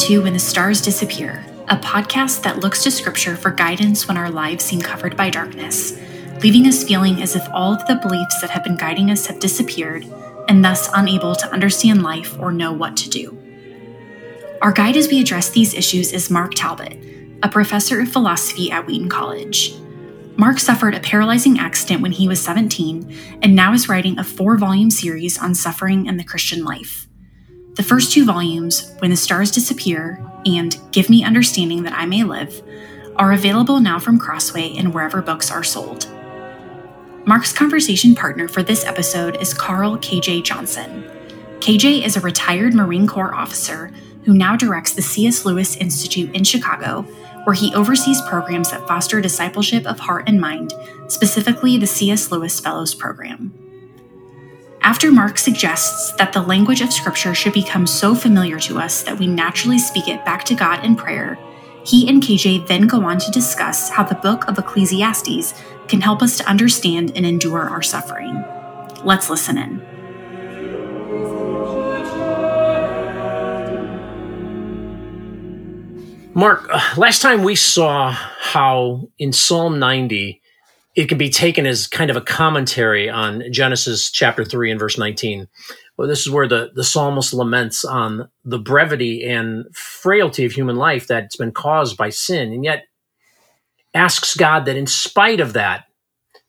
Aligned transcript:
To 0.00 0.22
When 0.22 0.32
the 0.32 0.38
Stars 0.38 0.80
Disappear, 0.80 1.44
a 1.68 1.76
podcast 1.76 2.42
that 2.42 2.60
looks 2.60 2.82
to 2.84 2.90
Scripture 2.90 3.36
for 3.36 3.50
guidance 3.50 4.08
when 4.08 4.16
our 4.16 4.30
lives 4.30 4.64
seem 4.64 4.80
covered 4.80 5.14
by 5.14 5.28
darkness, 5.28 6.00
leaving 6.42 6.66
us 6.66 6.82
feeling 6.82 7.20
as 7.20 7.36
if 7.36 7.46
all 7.52 7.74
of 7.74 7.86
the 7.86 7.96
beliefs 7.96 8.40
that 8.40 8.48
have 8.48 8.64
been 8.64 8.78
guiding 8.78 9.10
us 9.10 9.26
have 9.26 9.38
disappeared 9.40 10.06
and 10.48 10.64
thus 10.64 10.88
unable 10.94 11.34
to 11.34 11.52
understand 11.52 12.02
life 12.02 12.38
or 12.40 12.50
know 12.50 12.72
what 12.72 12.96
to 12.96 13.10
do. 13.10 13.36
Our 14.62 14.72
guide 14.72 14.96
as 14.96 15.08
we 15.08 15.20
address 15.20 15.50
these 15.50 15.74
issues 15.74 16.14
is 16.14 16.30
Mark 16.30 16.54
Talbot, 16.54 16.96
a 17.42 17.48
professor 17.50 18.00
of 18.00 18.10
philosophy 18.10 18.70
at 18.70 18.86
Wheaton 18.86 19.10
College. 19.10 19.74
Mark 20.36 20.60
suffered 20.60 20.94
a 20.94 21.00
paralyzing 21.00 21.58
accident 21.58 22.00
when 22.00 22.12
he 22.12 22.26
was 22.26 22.42
17 22.42 23.38
and 23.42 23.54
now 23.54 23.74
is 23.74 23.88
writing 23.88 24.18
a 24.18 24.24
four 24.24 24.56
volume 24.56 24.90
series 24.90 25.36
on 25.38 25.54
suffering 25.54 26.08
and 26.08 26.18
the 26.18 26.24
Christian 26.24 26.64
life. 26.64 27.06
The 27.80 27.86
first 27.86 28.12
two 28.12 28.26
volumes, 28.26 28.92
When 28.98 29.10
the 29.10 29.16
Stars 29.16 29.50
Disappear 29.50 30.22
and 30.44 30.76
Give 30.92 31.08
Me 31.08 31.24
Understanding 31.24 31.82
That 31.84 31.94
I 31.94 32.04
May 32.04 32.24
Live, 32.24 32.60
are 33.16 33.32
available 33.32 33.80
now 33.80 33.98
from 33.98 34.18
Crossway 34.18 34.76
and 34.76 34.92
wherever 34.92 35.22
books 35.22 35.50
are 35.50 35.64
sold. 35.64 36.06
Mark's 37.24 37.54
conversation 37.54 38.14
partner 38.14 38.48
for 38.48 38.62
this 38.62 38.84
episode 38.84 39.38
is 39.40 39.54
Carl 39.54 39.96
KJ 39.96 40.44
Johnson. 40.44 41.04
KJ 41.60 42.04
is 42.04 42.18
a 42.18 42.20
retired 42.20 42.74
Marine 42.74 43.06
Corps 43.06 43.34
officer 43.34 43.90
who 44.24 44.34
now 44.34 44.56
directs 44.56 44.92
the 44.92 45.00
C.S. 45.00 45.46
Lewis 45.46 45.74
Institute 45.76 46.36
in 46.36 46.44
Chicago, 46.44 47.00
where 47.44 47.56
he 47.56 47.74
oversees 47.74 48.20
programs 48.28 48.70
that 48.72 48.86
foster 48.86 49.22
discipleship 49.22 49.86
of 49.86 49.98
heart 49.98 50.24
and 50.26 50.38
mind, 50.38 50.74
specifically 51.08 51.78
the 51.78 51.86
C.S. 51.86 52.30
Lewis 52.30 52.60
Fellows 52.60 52.94
Program. 52.94 53.54
After 54.82 55.12
Mark 55.12 55.36
suggests 55.36 56.12
that 56.12 56.32
the 56.32 56.40
language 56.40 56.80
of 56.80 56.90
Scripture 56.90 57.34
should 57.34 57.52
become 57.52 57.86
so 57.86 58.14
familiar 58.14 58.58
to 58.60 58.78
us 58.78 59.02
that 59.02 59.18
we 59.18 59.26
naturally 59.26 59.78
speak 59.78 60.08
it 60.08 60.24
back 60.24 60.42
to 60.44 60.54
God 60.54 60.82
in 60.84 60.96
prayer, 60.96 61.38
he 61.84 62.08
and 62.08 62.22
KJ 62.22 62.66
then 62.66 62.86
go 62.86 63.04
on 63.04 63.18
to 63.18 63.30
discuss 63.30 63.90
how 63.90 64.04
the 64.04 64.14
book 64.14 64.48
of 64.48 64.58
Ecclesiastes 64.58 65.52
can 65.86 66.00
help 66.00 66.22
us 66.22 66.38
to 66.38 66.48
understand 66.48 67.12
and 67.14 67.26
endure 67.26 67.68
our 67.68 67.82
suffering. 67.82 68.42
Let's 69.04 69.28
listen 69.28 69.58
in. 69.58 69.86
Mark, 76.32 76.66
uh, 76.72 76.80
last 76.96 77.20
time 77.20 77.42
we 77.42 77.54
saw 77.54 78.12
how 78.12 79.10
in 79.18 79.34
Psalm 79.34 79.78
90, 79.78 80.39
it 80.96 81.08
can 81.08 81.18
be 81.18 81.30
taken 81.30 81.66
as 81.66 81.86
kind 81.86 82.10
of 82.10 82.16
a 82.16 82.20
commentary 82.20 83.08
on 83.08 83.44
Genesis 83.52 84.10
chapter 84.10 84.44
3 84.44 84.72
and 84.72 84.80
verse 84.80 84.98
19. 84.98 85.48
Well, 85.96 86.08
this 86.08 86.20
is 86.20 86.30
where 86.30 86.48
the, 86.48 86.70
the 86.74 86.84
psalmist 86.84 87.32
laments 87.32 87.84
on 87.84 88.28
the 88.44 88.58
brevity 88.58 89.24
and 89.24 89.64
frailty 89.74 90.44
of 90.44 90.52
human 90.52 90.76
life 90.76 91.06
that's 91.06 91.36
been 91.36 91.52
caused 91.52 91.96
by 91.96 92.08
sin, 92.08 92.52
and 92.52 92.64
yet 92.64 92.84
asks 93.94 94.34
God 94.34 94.64
that 94.64 94.76
in 94.76 94.86
spite 94.86 95.40
of 95.40 95.52
that, 95.52 95.84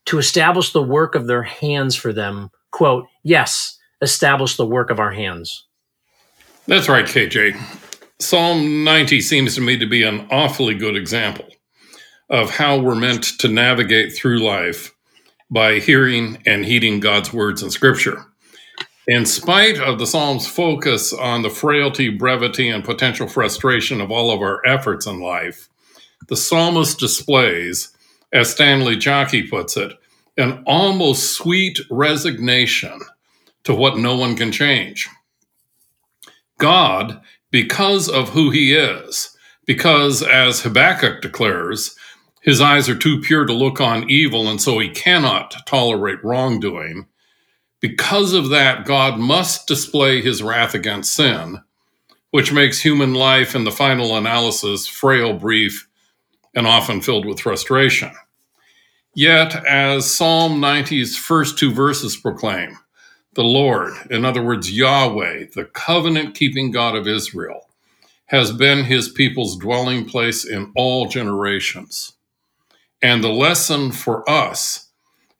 to 0.05 0.17
establish 0.17 0.71
the 0.71 0.81
work 0.81 1.13
of 1.13 1.27
their 1.27 1.43
hands 1.43 1.95
for 1.95 2.11
them, 2.11 2.49
quote, 2.71 3.05
yes, 3.23 3.77
establish 4.01 4.57
the 4.57 4.65
work 4.65 4.89
of 4.89 4.99
our 4.99 5.11
hands. 5.11 5.67
That's 6.65 6.89
right, 6.89 7.05
KJ. 7.05 7.55
Psalm 8.19 8.83
90 8.83 9.21
seems 9.21 9.55
to 9.55 9.61
me 9.61 9.77
to 9.77 9.85
be 9.85 10.03
an 10.03 10.27
awfully 10.31 10.73
good 10.73 10.95
example 10.95 11.45
of 12.31 12.49
how 12.49 12.79
we're 12.79 12.95
meant 12.95 13.23
to 13.39 13.47
navigate 13.47 14.15
through 14.15 14.39
life 14.39 14.95
by 15.51 15.79
hearing 15.79 16.41
and 16.45 16.65
heeding 16.65 17.01
God's 17.01 17.33
words 17.33 17.61
in 17.61 17.69
Scripture. 17.69 18.25
In 19.07 19.25
spite 19.25 19.79
of 19.79 19.99
the 19.99 20.07
Psalm's 20.07 20.47
focus 20.47 21.11
on 21.11 21.41
the 21.41 21.49
frailty, 21.49 22.09
brevity, 22.09 22.69
and 22.69 22.83
potential 22.83 23.27
frustration 23.27 23.99
of 23.99 24.09
all 24.09 24.31
of 24.31 24.41
our 24.41 24.65
efforts 24.65 25.05
in 25.05 25.19
life, 25.19 25.67
the 26.29 26.37
psalmist 26.37 26.99
displays, 26.99 27.91
as 28.31 28.51
Stanley 28.51 28.95
Jaki 28.95 29.49
puts 29.49 29.75
it, 29.75 29.91
an 30.37 30.63
almost 30.65 31.33
sweet 31.33 31.81
resignation 31.89 33.01
to 33.65 33.75
what 33.75 33.97
no 33.97 34.15
one 34.15 34.37
can 34.37 34.51
change. 34.51 35.09
God, 36.57 37.19
because 37.49 38.07
of 38.07 38.29
who 38.29 38.51
he 38.51 38.73
is, 38.73 39.35
because, 39.65 40.23
as 40.23 40.61
Habakkuk 40.61 41.21
declares, 41.21 41.95
his 42.41 42.59
eyes 42.59 42.89
are 42.89 42.97
too 42.97 43.21
pure 43.21 43.45
to 43.45 43.53
look 43.53 43.79
on 43.79 44.09
evil, 44.09 44.49
and 44.49 44.59
so 44.59 44.79
he 44.79 44.89
cannot 44.89 45.55
tolerate 45.67 46.23
wrongdoing. 46.23 47.05
Because 47.79 48.33
of 48.33 48.49
that, 48.49 48.85
God 48.85 49.19
must 49.19 49.67
display 49.67 50.21
his 50.21 50.41
wrath 50.41 50.73
against 50.73 51.13
sin, 51.13 51.61
which 52.31 52.51
makes 52.51 52.81
human 52.81 53.13
life 53.13 53.55
in 53.55 53.63
the 53.63 53.71
final 53.71 54.15
analysis 54.17 54.87
frail, 54.87 55.33
brief, 55.33 55.87
and 56.55 56.65
often 56.65 56.99
filled 56.99 57.25
with 57.25 57.39
frustration. 57.39 58.11
Yet, 59.13 59.55
as 59.65 60.09
Psalm 60.09 60.59
90's 60.59 61.17
first 61.17 61.59
two 61.59 61.71
verses 61.71 62.15
proclaim, 62.17 62.77
the 63.33 63.43
Lord, 63.43 63.93
in 64.09 64.25
other 64.25 64.43
words, 64.43 64.71
Yahweh, 64.71 65.45
the 65.53 65.65
covenant 65.65 66.35
keeping 66.35 66.71
God 66.71 66.95
of 66.95 67.07
Israel, 67.07 67.69
has 68.25 68.51
been 68.51 68.85
his 68.85 69.09
people's 69.09 69.57
dwelling 69.57 70.05
place 70.05 70.45
in 70.45 70.71
all 70.75 71.07
generations. 71.07 72.13
And 73.01 73.23
the 73.23 73.29
lesson 73.29 73.91
for 73.91 74.29
us 74.29 74.89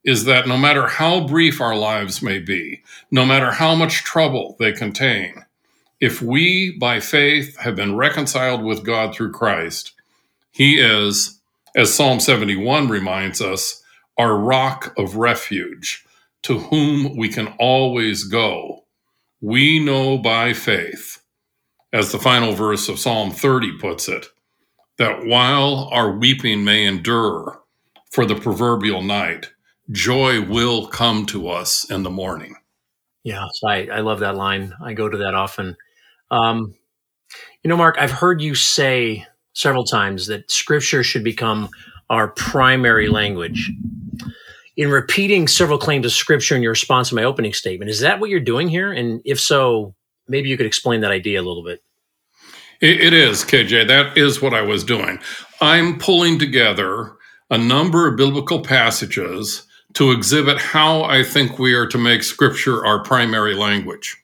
is 0.04 0.26
that 0.26 0.48
no 0.48 0.58
matter 0.58 0.88
how 0.88 1.28
brief 1.28 1.62
our 1.62 1.76
lives 1.76 2.22
may 2.22 2.40
be, 2.40 2.82
no 3.12 3.26
matter 3.26 3.52
how 3.52 3.76
much 3.76 4.04
trouble 4.04 4.56
they 4.60 4.72
contain, 4.72 5.46
if 6.00 6.22
we 6.22 6.78
by 6.80 7.00
faith 7.00 7.56
have 7.58 7.76
been 7.76 7.96
reconciled 7.96 8.64
with 8.64 8.84
God 8.84 9.14
through 9.14 9.32
Christ, 9.32 9.94
He 10.52 10.80
is, 10.80 11.40
as 11.76 11.94
Psalm 11.94 12.20
71 12.20 12.88
reminds 12.90 13.42
us, 13.42 13.84
our 14.18 14.36
rock 14.36 14.94
of 14.98 15.16
refuge, 15.16 16.04
to 16.44 16.58
whom 16.58 17.16
we 17.16 17.30
can 17.30 17.50
always 17.60 18.24
go. 18.24 18.84
We 19.42 19.80
know 19.80 20.18
by 20.18 20.54
faith, 20.54 21.22
as 21.94 22.12
the 22.12 22.20
final 22.20 22.54
verse 22.54 22.90
of 22.90 23.00
Psalm 23.00 23.32
30 23.32 23.78
puts 23.78 24.08
it, 24.08 24.28
that 24.98 25.26
while 25.26 25.90
our 25.92 26.12
weeping 26.12 26.64
may 26.64 26.86
endure 26.86 27.62
for 28.12 28.26
the 28.26 28.36
proverbial 28.36 29.02
night, 29.02 29.52
joy 29.92 30.42
will 30.42 30.88
come 30.88 31.26
to 31.28 31.50
us 31.50 31.90
in 31.90 32.04
the 32.04 32.10
morning. 32.10 32.56
Yeah, 33.24 33.48
I, 33.66 33.88
I 33.88 34.00
love 34.02 34.20
that 34.20 34.36
line. 34.36 34.74
I 34.84 34.94
go 34.94 35.08
to 35.08 35.18
that 35.18 35.36
often. 35.36 35.78
Um, 36.32 36.76
you 37.64 37.70
know, 37.70 37.78
Mark, 37.78 37.98
I've 38.00 38.12
heard 38.12 38.42
you 38.42 38.56
say 38.56 39.26
several 39.54 39.84
times 39.84 40.28
that 40.28 40.50
scripture 40.50 41.04
should 41.04 41.24
become 41.24 41.70
our 42.10 42.30
primary 42.30 43.10
language. 43.10 43.72
In 44.78 44.90
repeating 44.90 45.48
several 45.48 45.78
claims 45.78 46.06
of 46.06 46.12
scripture 46.12 46.56
in 46.56 46.62
your 46.62 46.72
response 46.72 47.10
to 47.10 47.16
my 47.16 47.24
opening 47.24 47.54
statement, 47.54 47.92
is 47.92 48.00
that 48.00 48.20
what 48.20 48.30
you're 48.30 48.40
doing 48.40 48.70
here? 48.70 48.92
And 48.92 49.22
if 49.26 49.40
so, 49.40 49.94
maybe 50.28 50.50
you 50.50 50.58
could 50.58 50.66
explain 50.66 51.02
that 51.02 51.12
idea 51.12 51.40
a 51.40 51.44
little 51.44 51.64
bit. 51.64 51.82
It, 52.82 53.00
it 53.00 53.14
is, 53.14 53.44
KJ. 53.44 53.88
That 53.88 54.18
is 54.18 54.42
what 54.42 54.54
I 54.54 54.62
was 54.62 54.84
doing. 54.84 55.20
I'm 55.62 56.00
pulling 56.00 56.40
together 56.40 57.14
a 57.50 57.58
number 57.58 58.08
of 58.08 58.18
biblical 58.18 58.62
passages 58.62 59.68
to 59.94 60.12
exhibit 60.12 60.58
how 60.58 61.04
I 61.04 61.24
think 61.24 61.60
we 61.60 61.74
are 61.74 61.88
to 61.88 61.98
make 61.98 62.24
Scripture 62.24 62.86
our 62.86 63.04
primary 63.04 63.54
language. 63.54 64.18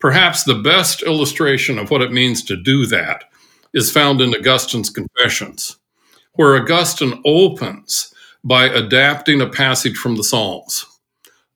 Perhaps 0.00 0.44
the 0.44 0.54
best 0.54 1.02
illustration 1.02 1.78
of 1.78 1.90
what 1.90 2.02
it 2.02 2.12
means 2.12 2.42
to 2.44 2.56
do 2.56 2.86
that 2.86 3.24
is 3.74 3.92
found 3.92 4.20
in 4.20 4.34
Augustine's 4.34 4.90
Confessions, 4.90 5.76
where 6.34 6.56
Augustine 6.56 7.20
opens 7.24 8.12
by 8.42 8.64
adapting 8.64 9.40
a 9.40 9.48
passage 9.48 9.96
from 9.96 10.16
the 10.16 10.24
Psalms. 10.24 10.86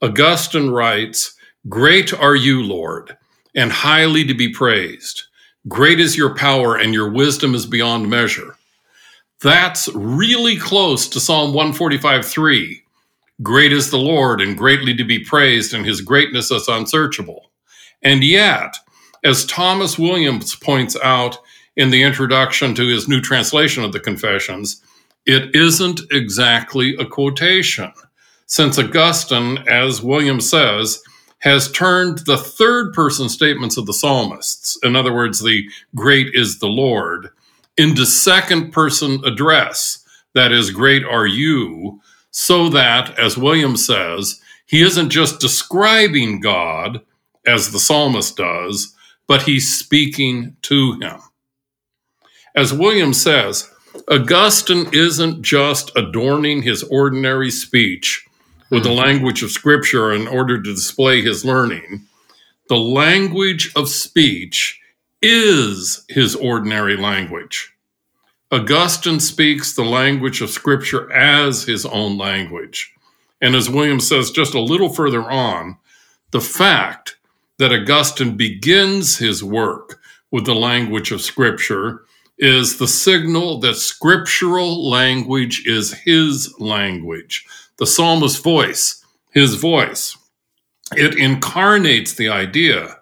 Augustine 0.02 0.70
writes, 0.70 1.34
Great 1.68 2.12
are 2.12 2.36
you, 2.36 2.62
Lord, 2.62 3.16
and 3.54 3.72
highly 3.72 4.24
to 4.24 4.34
be 4.34 4.52
praised. 4.52 5.22
Great 5.68 6.00
is 6.00 6.16
your 6.16 6.34
power, 6.34 6.76
and 6.76 6.92
your 6.92 7.08
wisdom 7.08 7.54
is 7.54 7.66
beyond 7.66 8.10
measure. 8.10 8.56
That's 9.40 9.88
really 9.94 10.56
close 10.56 11.08
to 11.08 11.20
Psalm 11.20 11.52
145 11.52 12.26
3. 12.26 12.82
Great 13.42 13.72
is 13.72 13.90
the 13.90 13.98
Lord, 13.98 14.40
and 14.40 14.58
greatly 14.58 14.94
to 14.94 15.04
be 15.04 15.20
praised, 15.20 15.72
and 15.72 15.86
his 15.86 16.00
greatness 16.00 16.50
is 16.50 16.68
unsearchable. 16.68 17.50
And 18.02 18.24
yet, 18.24 18.76
as 19.24 19.46
Thomas 19.46 19.98
Williams 19.98 20.56
points 20.56 20.96
out 21.02 21.38
in 21.76 21.90
the 21.90 22.02
introduction 22.02 22.74
to 22.74 22.86
his 22.86 23.08
new 23.08 23.20
translation 23.20 23.84
of 23.84 23.92
the 23.92 24.00
Confessions, 24.00 24.82
it 25.26 25.54
isn't 25.54 26.00
exactly 26.10 26.96
a 26.98 27.06
quotation, 27.06 27.92
since 28.46 28.78
Augustine, 28.78 29.58
as 29.68 30.02
Williams 30.02 30.50
says, 30.50 31.02
has 31.42 31.70
turned 31.72 32.18
the 32.18 32.36
third 32.36 32.92
person 32.92 33.28
statements 33.28 33.76
of 33.76 33.86
the 33.86 33.92
psalmists, 33.92 34.78
in 34.84 34.94
other 34.94 35.12
words, 35.12 35.42
the 35.42 35.68
great 35.94 36.28
is 36.34 36.58
the 36.58 36.68
Lord, 36.68 37.30
into 37.76 38.06
second 38.06 38.70
person 38.70 39.20
address, 39.24 40.04
that 40.34 40.52
is, 40.52 40.70
great 40.70 41.04
are 41.04 41.26
you, 41.26 42.00
so 42.30 42.68
that, 42.68 43.18
as 43.18 43.36
William 43.36 43.76
says, 43.76 44.40
he 44.66 44.82
isn't 44.82 45.10
just 45.10 45.40
describing 45.40 46.40
God, 46.40 47.00
as 47.44 47.72
the 47.72 47.80
psalmist 47.80 48.36
does, 48.36 48.94
but 49.26 49.42
he's 49.42 49.78
speaking 49.78 50.56
to 50.62 50.92
him. 51.00 51.18
As 52.54 52.72
William 52.72 53.12
says, 53.12 53.68
Augustine 54.08 54.88
isn't 54.92 55.42
just 55.42 55.90
adorning 55.96 56.62
his 56.62 56.84
ordinary 56.84 57.50
speech 57.50 58.26
with 58.72 58.84
the 58.84 58.90
language 58.90 59.42
of 59.42 59.50
Scripture 59.50 60.12
in 60.12 60.26
order 60.26 60.56
to 60.56 60.74
display 60.74 61.20
his 61.20 61.44
learning. 61.44 62.06
The 62.70 62.78
language 62.78 63.70
of 63.76 63.86
speech 63.90 64.80
is 65.20 66.06
his 66.08 66.34
ordinary 66.34 66.96
language. 66.96 67.70
Augustine 68.50 69.20
speaks 69.20 69.74
the 69.74 69.84
language 69.84 70.40
of 70.40 70.48
Scripture 70.48 71.12
as 71.12 71.64
his 71.64 71.84
own 71.84 72.16
language. 72.16 72.94
And 73.42 73.54
as 73.54 73.68
William 73.68 74.00
says 74.00 74.30
just 74.30 74.54
a 74.54 74.60
little 74.60 74.88
further 74.88 75.30
on, 75.30 75.76
the 76.30 76.40
fact 76.40 77.18
that 77.58 77.74
Augustine 77.74 78.38
begins 78.38 79.18
his 79.18 79.44
work 79.44 80.00
with 80.30 80.46
the 80.46 80.54
language 80.54 81.12
of 81.12 81.20
Scripture 81.20 82.06
is 82.38 82.78
the 82.78 82.88
signal 82.88 83.58
that 83.60 83.76
scriptural 83.76 84.88
language 84.88 85.62
is 85.66 85.92
his 85.92 86.52
language, 86.58 87.46
the 87.78 87.86
psalmist's 87.86 88.40
voice, 88.40 89.04
his 89.32 89.54
voice. 89.54 90.16
It 90.94 91.16
incarnates 91.16 92.14
the 92.14 92.28
idea 92.28 92.96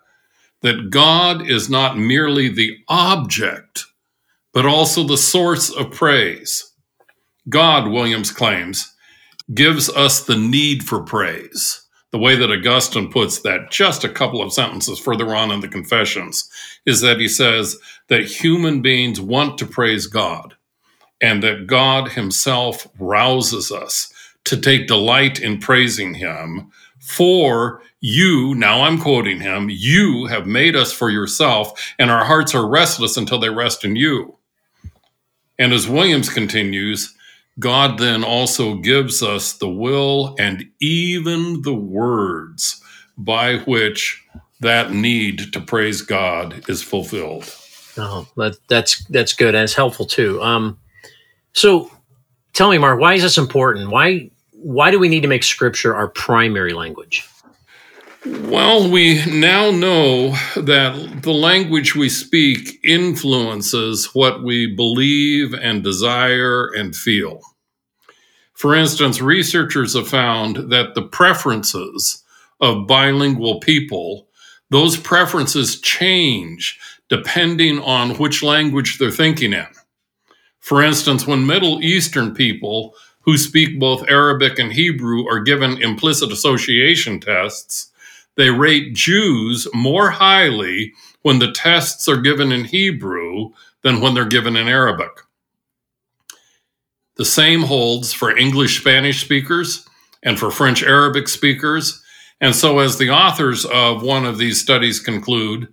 that 0.63 0.91
God 0.91 1.49
is 1.49 1.71
not 1.71 1.99
merely 1.99 2.49
the 2.49 2.77
object, 2.89 3.85
but 4.53 4.67
also 4.67 5.03
the 5.05 5.17
source 5.17 5.71
of 5.71 5.91
praise. 5.91 6.73
God, 7.49 7.89
Williams 7.89 8.31
claims, 8.31 8.95
gives 9.55 9.89
us 9.91 10.25
the 10.25 10.37
need 10.37 10.85
for 10.85 11.03
praise. 11.03 11.87
The 12.13 12.19
way 12.19 12.37
that 12.37 12.51
Augustine 12.51 13.11
puts 13.11 13.41
that, 13.41 13.71
just 13.71 14.05
a 14.05 14.09
couple 14.09 14.43
of 14.43 14.53
sentences 14.53 14.99
further 14.99 15.35
on 15.35 15.51
in 15.51 15.61
the 15.61 15.69
Confessions, 15.69 16.49
is 16.85 17.01
that 17.01 17.21
he 17.21 17.29
says 17.29 17.77
that 18.09 18.25
human 18.25 18.83
beings 18.83 19.21
want 19.21 19.59
to 19.59 19.67
praise 19.67 20.07
God 20.07 20.55
and 21.21 21.43
that 21.43 21.67
God 21.67 22.11
himself 22.11 22.89
rouses 22.99 23.71
us 23.71 24.10
to 24.45 24.57
take 24.57 24.89
delight 24.89 25.41
in 25.41 25.59
praising 25.59 26.15
him. 26.15 26.71
For 27.01 27.83
you, 28.01 28.55
now 28.55 28.83
I'm 28.83 28.99
quoting 28.99 29.41
him, 29.41 29.69
you 29.71 30.27
have 30.27 30.47
made 30.47 30.77
us 30.77 30.93
for 30.93 31.11
yourself, 31.11 31.93
and 31.99 32.11
our 32.11 32.25
hearts 32.25 32.55
are 32.55 32.69
restless 32.69 33.17
until 33.17 33.39
they 33.39 33.51
rest 33.51 33.85
in 33.85 33.97
you. 33.97 34.37
And 35.59 35.73
as 35.73 35.89
Williams 35.89 36.29
continues, 36.29 37.15
God 37.59 37.99
then 37.99 38.25
also 38.25 38.77
gives 38.77 39.23
us 39.23 39.53
the 39.53 39.69
will 39.69 40.35
and 40.39 40.65
even 40.81 41.63
the 41.63 41.75
words 41.75 42.83
by 43.19 43.59
which 43.59 44.25
that 44.61 44.93
need 44.93 45.53
to 45.53 45.61
praise 45.61 46.01
God 46.01 46.65
is 46.69 46.83
fulfilled. 46.83 47.55
Oh, 47.99 48.27
that, 48.37 48.57
that's 48.69 49.05
that's 49.07 49.33
good 49.33 49.55
and 49.55 49.65
it's 49.65 49.75
helpful 49.75 50.07
too. 50.07 50.41
Um, 50.43 50.79
so, 51.53 51.91
tell 52.53 52.71
me, 52.71 52.79
Mark, 52.79 53.01
why 53.01 53.15
is 53.15 53.23
this 53.23 53.39
important? 53.39 53.91
Why 53.91 54.31
why 54.53 54.91
do 54.91 54.99
we 54.99 55.09
need 55.09 55.23
to 55.23 55.29
make 55.29 55.43
Scripture 55.43 55.95
our 55.95 56.09
primary 56.09 56.75
language? 56.75 57.27
Well, 58.27 58.91
we 58.91 59.25
now 59.25 59.71
know 59.71 60.37
that 60.55 61.23
the 61.23 61.33
language 61.33 61.95
we 61.95 62.11
speak 62.11 62.79
influences 62.85 64.11
what 64.15 64.43
we 64.43 64.75
believe 64.75 65.55
and 65.55 65.83
desire 65.83 66.69
and 66.75 66.95
feel. 66.95 67.41
For 68.53 68.75
instance, 68.75 69.23
researchers 69.23 69.95
have 69.95 70.07
found 70.07 70.71
that 70.71 70.95
the 70.95 71.01
preferences 71.01 72.23
of 72.61 72.87
bilingual 72.87 73.59
people, 73.61 74.29
those 74.69 74.99
preferences 74.99 75.81
change 75.81 76.79
depending 77.09 77.79
on 77.81 78.17
which 78.17 78.43
language 78.43 78.99
they're 78.99 79.11
thinking 79.11 79.55
in. 79.55 79.67
For 80.61 80.83
instance, 80.83 81.27
when 81.27 81.47
Middle 81.47 81.83
Eastern 81.83 82.35
people 82.35 82.95
who 83.23 83.37
speak 83.37 83.79
both 83.79 84.09
Arabic 84.09 84.59
and 84.59 84.73
Hebrew 84.73 85.27
are 85.29 85.41
given 85.41 85.83
implicit 85.83 86.31
association 86.31 87.21
tests, 87.21 87.91
they 88.37 88.51
rate 88.51 88.95
Jews 88.95 89.67
more 89.75 90.11
highly 90.11 90.93
when 91.23 91.39
the 91.39 91.53
tests 91.53 92.09
are 92.09 92.17
given 92.17 92.53
in 92.53 92.65
Hebrew 92.65 93.51
than 93.83 94.01
when 94.01 94.15
they're 94.15 94.25
given 94.25 94.57
in 94.57 94.69
Arabic. 94.69 95.11
The 97.17 97.25
same 97.25 97.63
holds 97.63 98.13
for 98.13 98.37
English 98.37 98.81
Spanish 98.81 99.23
speakers 99.23 99.87
and 100.23 100.39
for 100.39 100.51
French 100.51 100.83
Arabic 100.83 101.29
speakers. 101.29 102.03
And 102.41 102.55
so, 102.55 102.79
as 102.79 102.97
the 102.97 103.11
authors 103.11 103.67
of 103.67 104.03
one 104.03 104.25
of 104.25 104.39
these 104.39 104.61
studies 104.61 105.01
conclude, 105.01 105.69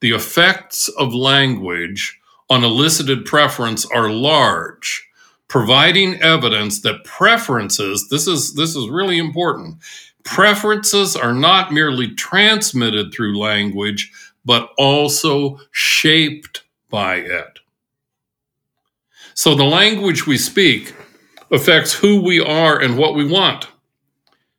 the 0.00 0.12
effects 0.12 0.88
of 0.88 1.14
language 1.14 2.20
on 2.52 2.64
elicited 2.64 3.24
preference 3.24 3.86
are 3.86 4.10
large, 4.10 5.08
providing 5.48 6.20
evidence 6.20 6.82
that 6.82 7.02
preferences, 7.02 8.10
this 8.10 8.26
is, 8.26 8.52
this 8.52 8.76
is 8.76 8.90
really 8.90 9.16
important, 9.16 9.76
preferences 10.22 11.16
are 11.16 11.32
not 11.32 11.72
merely 11.72 12.14
transmitted 12.14 13.10
through 13.10 13.38
language, 13.38 14.12
but 14.44 14.68
also 14.76 15.58
shaped 15.70 16.62
by 16.90 17.14
it. 17.14 17.58
So 19.32 19.54
the 19.54 19.64
language 19.64 20.26
we 20.26 20.36
speak 20.36 20.94
affects 21.50 21.94
who 21.94 22.22
we 22.22 22.38
are 22.38 22.78
and 22.78 22.98
what 22.98 23.14
we 23.14 23.24
want. 23.24 23.68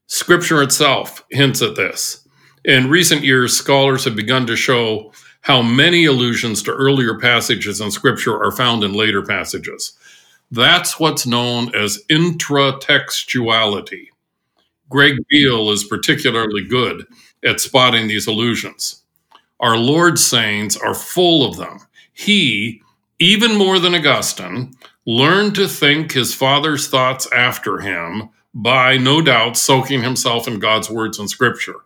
Scripture 0.07 0.63
itself 0.63 1.23
hints 1.29 1.61
at 1.61 1.75
this. 1.75 2.27
In 2.65 2.89
recent 2.89 3.23
years, 3.23 3.55
scholars 3.55 4.05
have 4.05 4.15
begun 4.15 4.47
to 4.47 4.55
show 4.55 5.13
how 5.43 5.61
many 5.61 6.05
allusions 6.05 6.63
to 6.63 6.71
earlier 6.71 7.19
passages 7.19 7.81
in 7.81 7.91
Scripture 7.91 8.41
are 8.41 8.51
found 8.51 8.83
in 8.83 8.93
later 8.93 9.21
passages. 9.21 9.93
That's 10.51 10.99
what's 10.99 11.27
known 11.27 11.75
as 11.75 12.03
intratextuality. 12.09 14.07
Greg 14.89 15.17
Beale 15.29 15.69
is 15.71 15.83
particularly 15.83 16.65
good 16.65 17.05
at 17.43 17.59
spotting 17.59 18.07
these 18.07 18.25
allusions. 18.25 19.03
Our 19.59 19.77
Lord's 19.77 20.25
sayings 20.25 20.77
are 20.77 20.95
full 20.95 21.45
of 21.45 21.57
them. 21.57 21.79
He, 22.13 22.81
even 23.19 23.57
more 23.57 23.79
than 23.79 23.95
Augustine, 23.95 24.73
learned 25.05 25.55
to 25.55 25.67
think 25.67 26.13
his 26.13 26.33
father's 26.33 26.87
thoughts 26.87 27.27
after 27.33 27.79
him 27.79 28.29
by, 28.53 28.95
no 28.95 29.21
doubt, 29.21 29.57
soaking 29.57 30.03
himself 30.03 30.47
in 30.47 30.59
God's 30.59 30.89
words 30.89 31.19
and 31.19 31.29
scripture. 31.29 31.81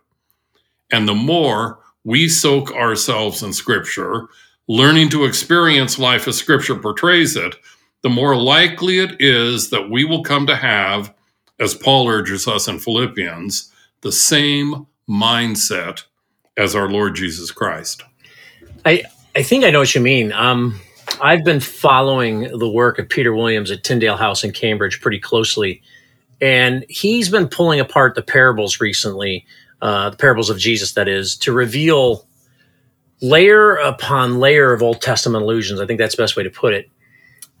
And 0.92 1.08
the 1.08 1.14
more 1.14 1.80
we 2.08 2.26
soak 2.26 2.72
ourselves 2.72 3.42
in 3.42 3.52
scripture, 3.52 4.28
learning 4.66 5.10
to 5.10 5.26
experience 5.26 5.98
life 5.98 6.26
as 6.26 6.38
scripture 6.38 6.74
portrays 6.74 7.36
it, 7.36 7.54
the 8.02 8.08
more 8.08 8.34
likely 8.34 8.98
it 8.98 9.20
is 9.20 9.68
that 9.68 9.90
we 9.90 10.06
will 10.06 10.22
come 10.22 10.46
to 10.46 10.56
have, 10.56 11.12
as 11.60 11.74
Paul 11.74 12.08
urges 12.08 12.48
us 12.48 12.66
in 12.66 12.78
Philippians, 12.78 13.70
the 14.00 14.10
same 14.10 14.86
mindset 15.06 16.04
as 16.56 16.74
our 16.74 16.88
Lord 16.88 17.14
Jesus 17.14 17.50
Christ. 17.50 18.02
I, 18.86 19.02
I 19.36 19.42
think 19.42 19.66
I 19.66 19.70
know 19.70 19.80
what 19.80 19.94
you 19.94 20.00
mean. 20.00 20.32
Um, 20.32 20.80
I've 21.20 21.44
been 21.44 21.60
following 21.60 22.56
the 22.58 22.70
work 22.70 22.98
of 22.98 23.06
Peter 23.06 23.34
Williams 23.34 23.70
at 23.70 23.84
Tyndale 23.84 24.16
House 24.16 24.44
in 24.44 24.52
Cambridge 24.52 25.02
pretty 25.02 25.20
closely, 25.20 25.82
and 26.40 26.86
he's 26.88 27.28
been 27.28 27.48
pulling 27.48 27.80
apart 27.80 28.14
the 28.14 28.22
parables 28.22 28.80
recently, 28.80 29.44
uh, 29.80 30.10
the 30.10 30.16
parables 30.16 30.50
of 30.50 30.58
Jesus, 30.58 30.92
that 30.92 31.08
is, 31.08 31.36
to 31.36 31.52
reveal 31.52 32.26
layer 33.20 33.76
upon 33.76 34.38
layer 34.40 34.72
of 34.72 34.82
Old 34.82 35.00
Testament 35.02 35.42
allusions. 35.42 35.80
I 35.80 35.86
think 35.86 35.98
that's 35.98 36.16
the 36.16 36.22
best 36.22 36.36
way 36.36 36.42
to 36.42 36.50
put 36.50 36.74
it. 36.74 36.88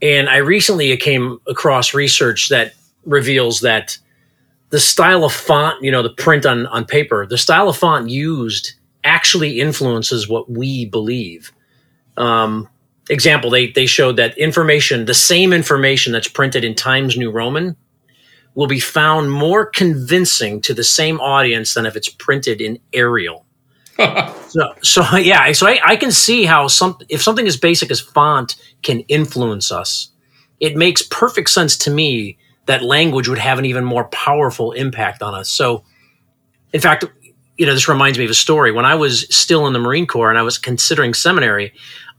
And 0.00 0.28
I 0.28 0.36
recently 0.38 0.96
came 0.96 1.40
across 1.48 1.94
research 1.94 2.48
that 2.50 2.74
reveals 3.04 3.60
that 3.60 3.98
the 4.70 4.78
style 4.78 5.24
of 5.24 5.32
font, 5.32 5.82
you 5.82 5.90
know, 5.90 6.02
the 6.02 6.10
print 6.10 6.46
on, 6.46 6.66
on 6.66 6.84
paper, 6.84 7.26
the 7.26 7.38
style 7.38 7.68
of 7.68 7.76
font 7.76 8.10
used 8.10 8.74
actually 9.02 9.60
influences 9.60 10.28
what 10.28 10.50
we 10.50 10.84
believe. 10.84 11.52
Um, 12.16 12.68
example, 13.08 13.50
they 13.50 13.68
they 13.68 13.86
showed 13.86 14.16
that 14.16 14.36
information, 14.36 15.06
the 15.06 15.14
same 15.14 15.52
information 15.52 16.12
that's 16.12 16.28
printed 16.28 16.64
in 16.64 16.74
Times 16.74 17.16
New 17.16 17.30
Roman, 17.30 17.76
will 18.58 18.66
be 18.66 18.80
found 18.80 19.30
more 19.30 19.64
convincing 19.64 20.60
to 20.60 20.74
the 20.74 20.82
same 20.82 21.20
audience 21.20 21.74
than 21.74 21.86
if 21.86 21.94
it's 21.94 22.08
printed 22.08 22.60
in 22.60 22.76
Arial. 22.92 23.46
so, 24.48 24.74
so 24.82 25.16
yeah, 25.16 25.52
so 25.52 25.68
I, 25.68 25.78
I 25.84 25.94
can 25.94 26.10
see 26.10 26.44
how 26.44 26.66
some 26.66 26.98
if 27.08 27.22
something 27.22 27.46
as 27.46 27.56
basic 27.56 27.88
as 27.92 28.00
font 28.00 28.56
can 28.82 28.98
influence 29.02 29.70
us, 29.70 30.10
it 30.58 30.76
makes 30.76 31.02
perfect 31.02 31.50
sense 31.50 31.76
to 31.76 31.90
me 31.92 32.36
that 32.66 32.82
language 32.82 33.28
would 33.28 33.38
have 33.38 33.60
an 33.60 33.64
even 33.64 33.84
more 33.84 34.06
powerful 34.06 34.72
impact 34.72 35.22
on 35.22 35.34
us. 35.34 35.48
So, 35.48 35.84
in 36.72 36.80
fact, 36.80 37.04
you 37.58 37.64
know, 37.64 37.74
this 37.74 37.88
reminds 37.88 38.18
me 38.18 38.24
of 38.24 38.30
a 38.32 38.34
story. 38.34 38.72
When 38.72 38.84
I 38.84 38.96
was 38.96 39.24
still 39.34 39.68
in 39.68 39.72
the 39.72 39.78
Marine 39.78 40.08
Corps 40.08 40.30
and 40.30 40.38
I 40.38 40.42
was 40.42 40.58
considering 40.58 41.14
seminary, 41.14 41.74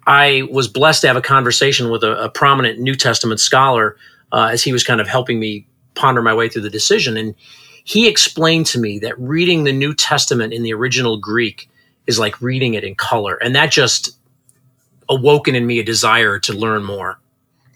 I 0.07 0.47
was 0.49 0.69
blessed 0.69 1.01
to 1.01 1.07
have 1.07 1.17
a 1.17 1.21
conversation 1.21 1.89
with 1.89 2.05
a, 2.05 2.23
a 2.23 2.29
prominent 2.29 2.79
New 2.79 2.95
Testament 2.95 3.41
scholar 3.41 3.97
uh, 4.31 4.51
as 4.53 4.63
he 4.63 4.71
was 4.71 4.85
kind 4.85 5.01
of 5.01 5.07
helping 5.09 5.37
me 5.37 5.65
ponder 5.95 6.21
my 6.21 6.33
way 6.33 6.49
through 6.49 6.63
the 6.63 6.69
decision. 6.69 7.17
And 7.17 7.35
he 7.83 8.07
explained 8.07 8.65
to 8.67 8.79
me 8.79 8.99
that 8.99 9.19
reading 9.19 9.63
the 9.63 9.73
New 9.73 9.93
Testament 9.93 10.53
in 10.53 10.63
the 10.63 10.73
original 10.73 11.17
Greek 11.17 11.69
is 12.07 12.19
like 12.19 12.41
reading 12.41 12.73
it 12.73 12.83
in 12.83 12.95
color. 12.95 13.35
And 13.35 13.55
that 13.55 13.71
just 13.71 14.17
awoken 15.09 15.55
in 15.55 15.65
me 15.65 15.79
a 15.79 15.83
desire 15.83 16.39
to 16.39 16.53
learn 16.53 16.83
more. 16.83 17.19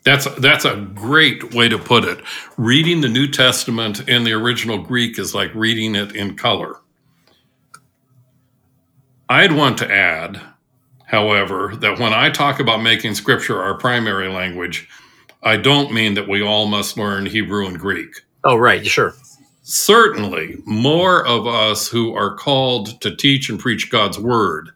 That's 0.04 0.26
that's 0.36 0.66
a 0.66 0.76
great 0.94 1.54
way 1.54 1.70
to 1.70 1.80
put 1.80 2.04
it. 2.04 2.20
Reading 2.58 3.02
the 3.02 3.10
New 3.10 3.28
Testament 3.28 4.08
in 4.10 4.24
the 4.24 4.34
original 4.34 4.78
Greek 4.78 5.18
is 5.18 5.34
like 5.34 5.54
reading 5.56 5.96
it 5.96 6.16
in 6.16 6.36
color. 6.36 6.82
I'd 9.30 9.54
want 9.54 9.78
to 9.78 9.92
add, 9.92 10.42
however, 11.06 11.76
that 11.78 12.00
when 12.00 12.14
I 12.14 12.30
talk 12.30 12.60
about 12.60 12.84
making 12.84 13.16
scripture 13.16 13.62
our 13.62 13.78
primary 13.78 14.28
language, 14.28 14.90
I 15.44 15.58
don't 15.58 15.92
mean 15.92 16.14
that 16.14 16.28
we 16.28 16.42
all 16.42 16.68
must 16.68 16.98
learn 16.98 17.26
Hebrew 17.26 17.68
and 17.68 17.78
Greek. 17.78 18.22
Oh, 18.44 18.56
right, 18.56 18.86
sure. 18.86 19.14
Certainly, 19.64 20.58
more 20.66 21.26
of 21.26 21.48
us 21.48 21.88
who 21.88 22.14
are 22.16 22.36
called 22.36 23.00
to 23.02 23.16
teach 23.16 23.50
and 23.50 23.60
preach 23.60 23.90
God's 23.90 24.20
word 24.20 24.72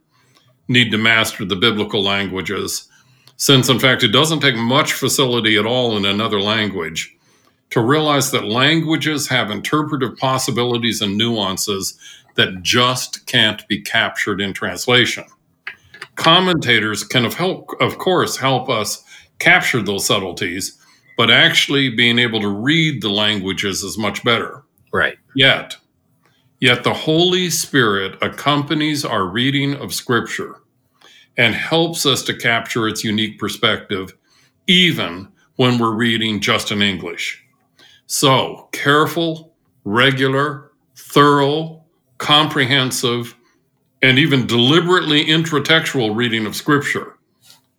need 0.68 0.92
to 0.92 0.98
master 0.98 1.46
the 1.46 1.56
biblical 1.56 2.04
languages, 2.04 2.88
since 3.38 3.70
in 3.70 3.80
fact 3.80 4.04
it 4.04 4.10
doesn't 4.10 4.42
take 4.42 4.56
much 4.56 4.94
facility 4.94 5.58
at 5.58 5.66
all 5.66 5.96
in 5.98 6.06
another 6.06 6.42
language 6.42 7.16
to 7.70 7.82
realize 7.82 8.32
that 8.32 8.46
languages 8.46 9.28
have 9.28 9.52
interpretive 9.52 10.16
possibilities 10.18 11.02
and 11.02 11.18
nuances 11.18 11.98
that 12.36 12.62
just 12.62 13.26
can't 13.26 13.68
be 13.68 13.82
captured 13.82 14.40
in 14.40 14.54
translation. 14.54 15.26
Commentators 16.16 17.04
can, 17.04 17.26
of, 17.26 17.34
help, 17.34 17.72
of 17.82 17.98
course, 17.98 18.38
help 18.38 18.70
us 18.70 19.04
capture 19.40 19.82
those 19.82 20.06
subtleties, 20.06 20.78
but 21.18 21.32
actually 21.32 21.90
being 21.90 22.20
able 22.20 22.40
to 22.42 22.48
read 22.48 23.02
the 23.02 23.10
languages 23.10 23.84
is 23.84 23.98
much 23.98 24.24
better. 24.24 24.64
Right. 24.94 25.18
Yet, 25.36 25.78
yet 26.60 26.84
the 26.84 26.94
Holy 26.94 27.50
Spirit 27.50 28.18
accompanies 28.22 29.04
our 29.04 29.26
reading 29.26 29.76
of 29.76 29.94
Scripture 29.94 30.62
and 31.38 31.54
helps 31.54 32.06
us 32.06 32.24
to 32.24 32.34
capture 32.34 32.88
its 32.88 33.04
unique 33.04 33.38
perspective, 33.38 34.14
even 34.68 35.28
when 35.56 35.78
we're 35.78 35.96
reading 35.96 36.40
just 36.40 36.72
in 36.72 36.82
English. 36.82 37.44
So, 38.08 38.70
careful, 38.72 39.54
regular, 39.84 40.72
thorough, 40.96 41.84
comprehensive, 42.18 43.36
and 44.02 44.18
even 44.18 44.48
deliberately 44.48 45.26
intratextual 45.26 46.16
reading 46.16 46.46
of 46.46 46.56
Scripture, 46.56 47.17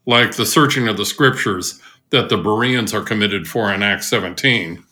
like 0.08 0.34
the 0.36 0.46
searching 0.46 0.88
of 0.88 0.96
the 0.96 1.04
Scriptures 1.04 1.80
that 2.10 2.30
the 2.30 2.38
Bereans 2.38 2.94
are 2.94 3.02
committed 3.02 3.46
for 3.46 3.70
in 3.72 3.82
Acts 3.82 4.08
17, 4.08 4.82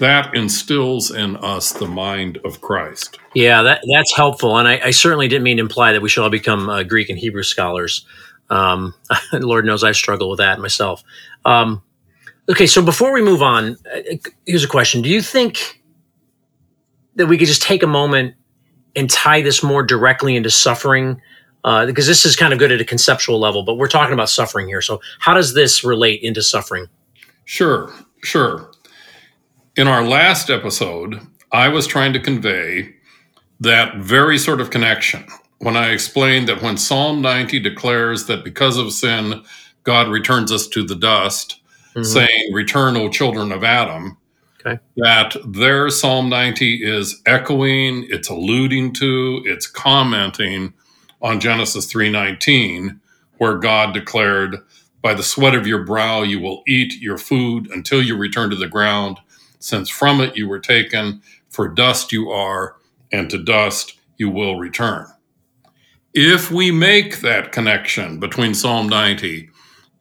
that 0.00 0.34
instills 0.34 1.12
in 1.12 1.36
us 1.36 1.72
the 1.72 1.86
mind 1.86 2.38
of 2.44 2.60
Christ. 2.60 3.20
Yeah, 3.34 3.62
that, 3.62 3.82
that's 3.94 4.16
helpful. 4.16 4.58
And 4.58 4.66
I, 4.66 4.80
I 4.86 4.90
certainly 4.90 5.28
didn't 5.28 5.44
mean 5.44 5.58
to 5.58 5.62
imply 5.62 5.92
that 5.92 6.02
we 6.02 6.08
should 6.08 6.24
all 6.24 6.30
become 6.30 6.68
uh, 6.68 6.82
Greek 6.82 7.08
and 7.08 7.16
Hebrew 7.16 7.44
scholars. 7.44 8.04
Um, 8.50 8.94
Lord 9.32 9.64
knows 9.64 9.84
I 9.84 9.92
struggle 9.92 10.28
with 10.28 10.38
that 10.38 10.58
myself. 10.58 11.04
Um, 11.44 11.80
okay, 12.50 12.66
so 12.66 12.82
before 12.82 13.12
we 13.12 13.22
move 13.22 13.42
on, 13.42 13.76
uh, 13.94 14.16
here's 14.44 14.64
a 14.64 14.68
question 14.68 15.02
Do 15.02 15.08
you 15.08 15.22
think 15.22 15.80
that 17.14 17.28
we 17.28 17.38
could 17.38 17.46
just 17.46 17.62
take 17.62 17.84
a 17.84 17.86
moment 17.86 18.34
and 18.96 19.08
tie 19.08 19.40
this 19.40 19.62
more 19.62 19.84
directly 19.84 20.34
into 20.34 20.50
suffering? 20.50 21.20
Uh, 21.64 21.86
because 21.86 22.06
this 22.06 22.24
is 22.24 22.34
kind 22.34 22.52
of 22.52 22.58
good 22.58 22.72
at 22.72 22.80
a 22.80 22.84
conceptual 22.84 23.38
level, 23.38 23.62
but 23.62 23.74
we're 23.74 23.88
talking 23.88 24.12
about 24.12 24.28
suffering 24.28 24.66
here. 24.66 24.82
So, 24.82 25.00
how 25.20 25.34
does 25.34 25.54
this 25.54 25.84
relate 25.84 26.20
into 26.22 26.42
suffering? 26.42 26.88
Sure, 27.44 27.92
sure. 28.24 28.70
In 29.76 29.86
our 29.86 30.04
last 30.04 30.50
episode, 30.50 31.20
I 31.52 31.68
was 31.68 31.86
trying 31.86 32.12
to 32.14 32.20
convey 32.20 32.94
that 33.60 33.96
very 33.98 34.38
sort 34.38 34.60
of 34.60 34.70
connection 34.70 35.24
when 35.58 35.76
I 35.76 35.90
explained 35.90 36.48
that 36.48 36.62
when 36.62 36.76
Psalm 36.76 37.22
90 37.22 37.60
declares 37.60 38.26
that 38.26 38.42
because 38.42 38.76
of 38.76 38.92
sin, 38.92 39.44
God 39.84 40.08
returns 40.08 40.50
us 40.50 40.66
to 40.68 40.82
the 40.82 40.96
dust, 40.96 41.60
mm-hmm. 41.90 42.02
saying, 42.02 42.52
Return, 42.52 42.96
O 42.96 43.08
children 43.08 43.52
of 43.52 43.62
Adam, 43.62 44.18
Okay. 44.64 44.80
That 44.96 45.36
their 45.44 45.90
Psalm 45.90 46.28
90 46.28 46.84
is 46.84 47.20
echoing, 47.26 48.06
it's 48.08 48.28
alluding 48.28 48.92
to, 48.94 49.42
it's 49.44 49.66
commenting 49.66 50.72
on 51.22 51.40
Genesis 51.40 51.86
3:19, 51.86 53.00
where 53.38 53.56
God 53.56 53.94
declared, 53.94 54.58
"By 55.00 55.14
the 55.14 55.22
sweat 55.22 55.54
of 55.54 55.66
your 55.66 55.84
brow 55.84 56.22
you 56.22 56.40
will 56.40 56.62
eat 56.66 57.00
your 57.00 57.18
food 57.18 57.68
until 57.70 58.02
you 58.02 58.16
return 58.16 58.50
to 58.50 58.56
the 58.56 58.68
ground, 58.68 59.18
since 59.58 59.88
from 59.88 60.20
it 60.20 60.36
you 60.36 60.48
were 60.48 60.60
taken, 60.60 61.22
for 61.48 61.68
dust 61.68 62.12
you 62.12 62.30
are, 62.30 62.76
and 63.10 63.30
to 63.30 63.38
dust 63.38 63.94
you 64.18 64.28
will 64.28 64.58
return." 64.58 65.06
If 66.12 66.50
we 66.50 66.70
make 66.70 67.20
that 67.20 67.52
connection 67.52 68.18
between 68.18 68.54
Psalm 68.54 68.88
90 68.88 69.48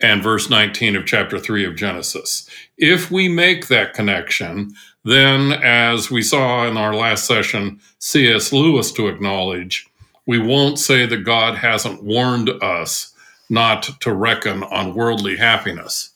and 0.02 0.24
verse 0.24 0.50
19 0.50 0.96
of 0.96 1.06
chapter 1.06 1.40
3 1.40 1.64
of 1.64 1.76
Genesis. 1.76 2.50
If 2.78 3.12
we 3.12 3.28
make 3.30 3.68
that 3.68 3.94
connection, 3.94 4.74
then, 5.06 5.54
as 5.54 6.10
we 6.10 6.22
saw 6.22 6.68
in 6.68 6.78
our 6.78 6.94
last 6.94 7.26
session, 7.26 7.80
C.S. 8.00 8.52
Lewis 8.52 8.92
to 8.94 9.08
acknowledge, 9.08 9.86
we 10.26 10.40
won't 10.40 10.80
say 10.80 11.06
that 11.06 11.24
God 11.24 11.58
hasn't 11.58 12.04
warned 12.04 12.50
us 12.62 13.14
not 13.50 13.84
to 14.02 14.14
reckon 14.14 14.64
on 14.64 14.96
worldly 14.96 15.38
happiness. 15.38 16.12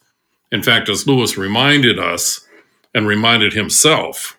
In 0.51 0.63
fact, 0.63 0.89
as 0.89 1.07
Lewis 1.07 1.37
reminded 1.37 1.99
us 1.99 2.45
and 2.93 3.07
reminded 3.07 3.53
himself, 3.53 4.37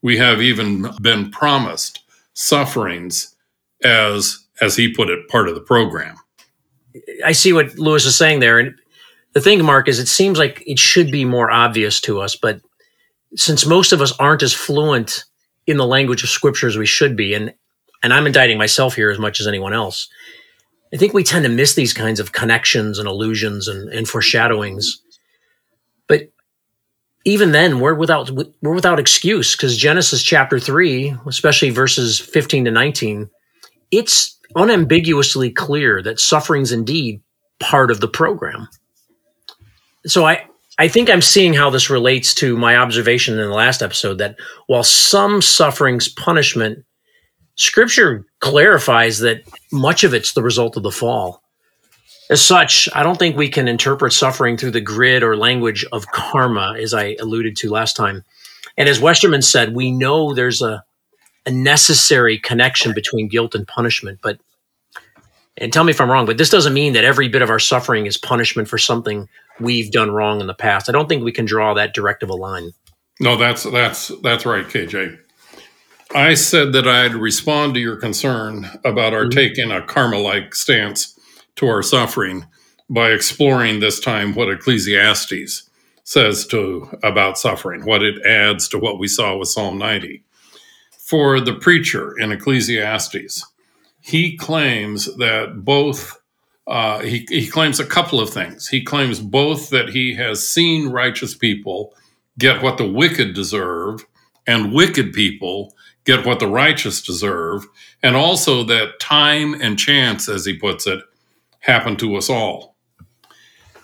we 0.00 0.16
have 0.16 0.40
even 0.40 0.88
been 1.02 1.30
promised 1.30 2.00
sufferings 2.32 3.34
as, 3.84 4.38
as 4.60 4.76
he 4.76 4.92
put 4.92 5.10
it, 5.10 5.28
part 5.28 5.48
of 5.48 5.54
the 5.54 5.60
program. 5.60 6.16
I 7.24 7.32
see 7.32 7.52
what 7.52 7.78
Lewis 7.78 8.06
is 8.06 8.16
saying 8.16 8.40
there. 8.40 8.58
And 8.58 8.74
the 9.34 9.40
thing, 9.40 9.62
Mark, 9.64 9.88
is 9.88 9.98
it 9.98 10.08
seems 10.08 10.38
like 10.38 10.62
it 10.66 10.78
should 10.78 11.10
be 11.10 11.24
more 11.24 11.50
obvious 11.50 12.00
to 12.02 12.20
us, 12.20 12.36
but 12.36 12.60
since 13.36 13.66
most 13.66 13.92
of 13.92 14.00
us 14.00 14.12
aren't 14.18 14.42
as 14.42 14.52
fluent 14.52 15.24
in 15.66 15.76
the 15.76 15.86
language 15.86 16.22
of 16.24 16.30
scripture 16.30 16.66
as 16.66 16.76
we 16.76 16.86
should 16.86 17.16
be, 17.16 17.34
and 17.34 17.54
and 18.02 18.12
I'm 18.12 18.26
indicting 18.26 18.58
myself 18.58 18.94
here 18.94 19.10
as 19.10 19.18
much 19.18 19.40
as 19.40 19.46
anyone 19.46 19.72
else, 19.72 20.08
I 20.92 20.96
think 20.96 21.14
we 21.14 21.24
tend 21.24 21.44
to 21.44 21.48
miss 21.48 21.74
these 21.74 21.92
kinds 21.92 22.20
of 22.20 22.32
connections 22.32 22.98
and 22.98 23.08
allusions 23.08 23.68
and, 23.68 23.88
and 23.90 24.08
foreshadowings. 24.08 25.00
But 26.08 26.30
even 27.24 27.52
then, 27.52 27.80
we're 27.80 27.94
without 27.94 28.30
we're 28.62 28.74
without 28.74 28.98
excuse 28.98 29.54
because 29.56 29.76
Genesis 29.76 30.22
chapter 30.22 30.58
three, 30.58 31.14
especially 31.26 31.70
verses 31.70 32.18
15 32.18 32.64
to 32.64 32.70
19, 32.70 33.30
it's 33.90 34.38
unambiguously 34.56 35.50
clear 35.50 36.02
that 36.02 36.18
suffering's 36.18 36.72
indeed 36.72 37.22
part 37.60 37.90
of 37.90 38.00
the 38.00 38.08
program 38.08 38.68
so 40.06 40.26
I 40.26 40.46
I 40.78 40.88
think 40.88 41.10
I'm 41.10 41.20
seeing 41.22 41.52
how 41.52 41.68
this 41.68 41.90
relates 41.90 42.32
to 42.36 42.56
my 42.56 42.76
observation 42.76 43.38
in 43.38 43.48
the 43.48 43.54
last 43.54 43.82
episode 43.82 44.18
that 44.18 44.36
while 44.66 44.82
some 44.82 45.42
suffering's 45.42 46.08
punishment, 46.08 46.84
scripture 47.60 48.24
clarifies 48.38 49.18
that 49.18 49.42
much 49.70 50.02
of 50.02 50.14
it's 50.14 50.32
the 50.32 50.42
result 50.42 50.76
of 50.78 50.82
the 50.82 50.90
fall. 50.90 51.42
As 52.30 52.40
such, 52.40 52.88
I 52.94 53.02
don't 53.02 53.18
think 53.18 53.36
we 53.36 53.48
can 53.48 53.68
interpret 53.68 54.12
suffering 54.12 54.56
through 54.56 54.70
the 54.70 54.80
grid 54.80 55.22
or 55.22 55.36
language 55.36 55.84
of 55.92 56.06
karma, 56.06 56.76
as 56.78 56.94
I 56.94 57.16
alluded 57.20 57.56
to 57.56 57.70
last 57.70 57.96
time. 57.96 58.24
And 58.78 58.88
as 58.88 59.00
Westermann 59.00 59.44
said, 59.44 59.74
we 59.74 59.90
know 59.90 60.32
there's 60.32 60.62
a, 60.62 60.84
a 61.44 61.50
necessary 61.50 62.38
connection 62.38 62.94
between 62.94 63.28
guilt 63.28 63.54
and 63.54 63.66
punishment, 63.66 64.20
but 64.22 64.38
and 65.58 65.70
tell 65.70 65.84
me 65.84 65.90
if 65.90 66.00
I'm 66.00 66.10
wrong, 66.10 66.24
but 66.24 66.38
this 66.38 66.48
doesn't 66.48 66.72
mean 66.72 66.94
that 66.94 67.04
every 67.04 67.28
bit 67.28 67.42
of 67.42 67.50
our 67.50 67.58
suffering 67.58 68.06
is 68.06 68.16
punishment 68.16 68.68
for 68.68 68.78
something 68.78 69.28
we've 69.58 69.90
done 69.90 70.10
wrong 70.10 70.40
in 70.40 70.46
the 70.46 70.54
past. 70.54 70.88
I 70.88 70.92
don't 70.92 71.08
think 71.08 71.22
we 71.22 71.32
can 71.32 71.44
draw 71.44 71.74
that 71.74 71.92
direct 71.92 72.22
of 72.22 72.30
a 72.30 72.34
line. 72.34 72.72
No, 73.18 73.36
that's 73.36 73.64
that's 73.64 74.08
that's 74.22 74.46
right, 74.46 74.64
KJ. 74.64 75.18
I 76.14 76.34
said 76.34 76.72
that 76.72 76.88
I'd 76.88 77.14
respond 77.14 77.74
to 77.74 77.80
your 77.80 77.94
concern 77.94 78.68
about 78.84 79.14
our 79.14 79.26
mm-hmm. 79.26 79.38
taking 79.38 79.70
a 79.70 79.82
karma-like 79.82 80.56
stance 80.56 81.16
to 81.56 81.68
our 81.68 81.82
suffering 81.82 82.46
by 82.88 83.10
exploring 83.10 83.78
this 83.78 84.00
time 84.00 84.34
what 84.34 84.50
Ecclesiastes 84.50 85.70
says 86.02 86.46
to 86.48 86.98
about 87.04 87.38
suffering, 87.38 87.84
what 87.84 88.02
it 88.02 88.20
adds 88.26 88.68
to 88.68 88.78
what 88.78 88.98
we 88.98 89.06
saw 89.06 89.36
with 89.36 89.48
Psalm 89.48 89.78
90. 89.78 90.24
For 90.98 91.40
the 91.40 91.54
preacher 91.54 92.18
in 92.18 92.32
Ecclesiastes, 92.32 93.46
he 94.00 94.36
claims 94.36 95.14
that 95.18 95.64
both 95.64 96.16
uh, 96.66 97.00
he, 97.00 97.26
he 97.28 97.46
claims 97.46 97.80
a 97.80 97.86
couple 97.86 98.20
of 98.20 98.30
things. 98.30 98.68
He 98.68 98.82
claims 98.82 99.20
both 99.20 99.70
that 99.70 99.88
he 99.90 100.14
has 100.14 100.48
seen 100.48 100.88
righteous 100.88 101.34
people 101.34 101.94
get 102.38 102.62
what 102.62 102.78
the 102.78 102.90
wicked 102.90 103.34
deserve, 103.34 104.06
and 104.46 104.72
wicked 104.72 105.12
people 105.12 105.74
get 106.04 106.26
what 106.26 106.40
the 106.40 106.46
righteous 106.46 107.02
deserve, 107.02 107.66
and 108.02 108.16
also 108.16 108.64
that 108.64 108.98
time 109.00 109.54
and 109.54 109.78
chance, 109.78 110.28
as 110.28 110.44
he 110.44 110.56
puts 110.56 110.86
it, 110.86 111.00
happen 111.60 111.96
to 111.96 112.16
us 112.16 112.30
all. 112.30 112.76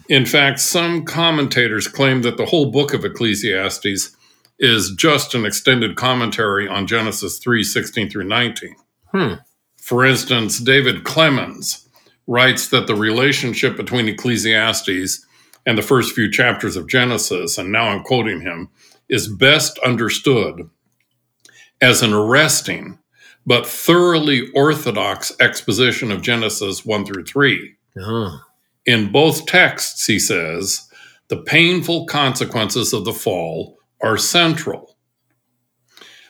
In 0.08 0.24
fact, 0.24 0.60
some 0.60 1.04
commentators 1.04 1.88
claim 1.88 2.22
that 2.22 2.36
the 2.36 2.46
whole 2.46 2.70
book 2.70 2.94
of 2.94 3.04
Ecclesiastes 3.04 4.16
is 4.58 4.94
just 4.94 5.34
an 5.34 5.44
extended 5.44 5.96
commentary 5.96 6.68
on 6.68 6.86
Genesis 6.86 7.38
3 7.38 7.62
16 7.62 8.10
through 8.10 8.24
19. 8.24 8.76
Hmm. 9.12 9.34
For 9.76 10.04
instance, 10.04 10.58
David 10.58 11.04
Clemens 11.04 11.88
writes 12.26 12.68
that 12.68 12.86
the 12.86 12.94
relationship 12.94 13.76
between 13.76 14.08
Ecclesiastes 14.08 15.24
and 15.64 15.76
the 15.76 15.82
first 15.82 16.14
few 16.14 16.30
chapters 16.30 16.76
of 16.76 16.88
Genesis, 16.88 17.58
and 17.58 17.70
now 17.70 17.88
I'm 17.88 18.02
quoting 18.02 18.40
him, 18.40 18.68
is 19.08 19.28
best 19.28 19.78
understood 19.80 20.68
as 21.80 22.02
an 22.02 22.12
arresting 22.12 22.98
but 23.46 23.66
thoroughly 23.66 24.50
orthodox 24.54 25.32
exposition 25.38 26.10
of 26.10 26.20
Genesis 26.20 26.84
1 26.84 27.06
through 27.06 27.24
3. 27.24 27.76
Oh. 28.00 28.40
In 28.84 29.12
both 29.12 29.46
texts, 29.46 30.06
he 30.06 30.18
says, 30.18 30.88
the 31.28 31.36
painful 31.36 32.06
consequences 32.06 32.92
of 32.92 33.04
the 33.04 33.12
fall 33.12 33.78
are 34.02 34.18
central. 34.18 34.96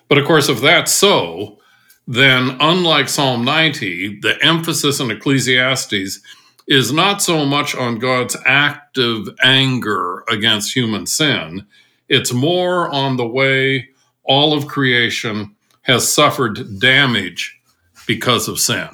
But 0.09 0.19
of 0.19 0.26
course, 0.26 0.49
if 0.49 0.61
that's 0.61 0.93
so, 0.93 1.59
then 2.07 2.57
unlike 2.61 3.09
Psalm 3.09 3.45
90, 3.45 4.21
the 4.21 4.38
emphasis 4.45 5.00
in 5.00 5.11
Ecclesiastes 5.11 6.21
is 6.69 6.93
not 6.93 7.23
so 7.23 7.45
much 7.45 7.75
on 7.75 7.99
God's 7.99 8.37
active 8.45 9.29
anger 9.43 10.23
against 10.29 10.75
human 10.75 11.07
sin, 11.07 11.67
it's 12.09 12.33
more 12.33 12.88
on 12.88 13.17
the 13.17 13.26
way 13.26 13.88
all 14.26 14.52
of 14.52 14.68
creation 14.68 15.54
has 15.83 16.11
suffered 16.11 16.80
damage 16.80 17.61
because 18.06 18.49
of 18.49 18.59
sin. 18.59 18.88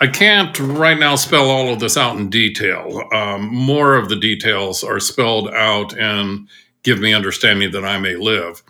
I 0.00 0.08
can't 0.08 0.58
right 0.58 0.98
now 0.98 1.14
spell 1.16 1.48
all 1.48 1.72
of 1.72 1.80
this 1.80 1.96
out 1.96 2.16
in 2.16 2.28
detail. 2.28 3.02
Um, 3.12 3.46
more 3.54 3.96
of 3.96 4.08
the 4.08 4.16
details 4.16 4.84
are 4.84 5.00
spelled 5.00 5.48
out 5.48 5.96
and 5.96 6.48
give 6.82 7.00
me 7.00 7.14
understanding 7.14 7.70
that 7.72 7.84
I 7.84 7.98
may 7.98 8.16
live. 8.16 8.62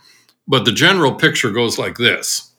But 0.47 0.65
the 0.65 0.73
general 0.73 1.15
picture 1.15 1.51
goes 1.51 1.79
like 1.79 1.97
this 1.97 2.53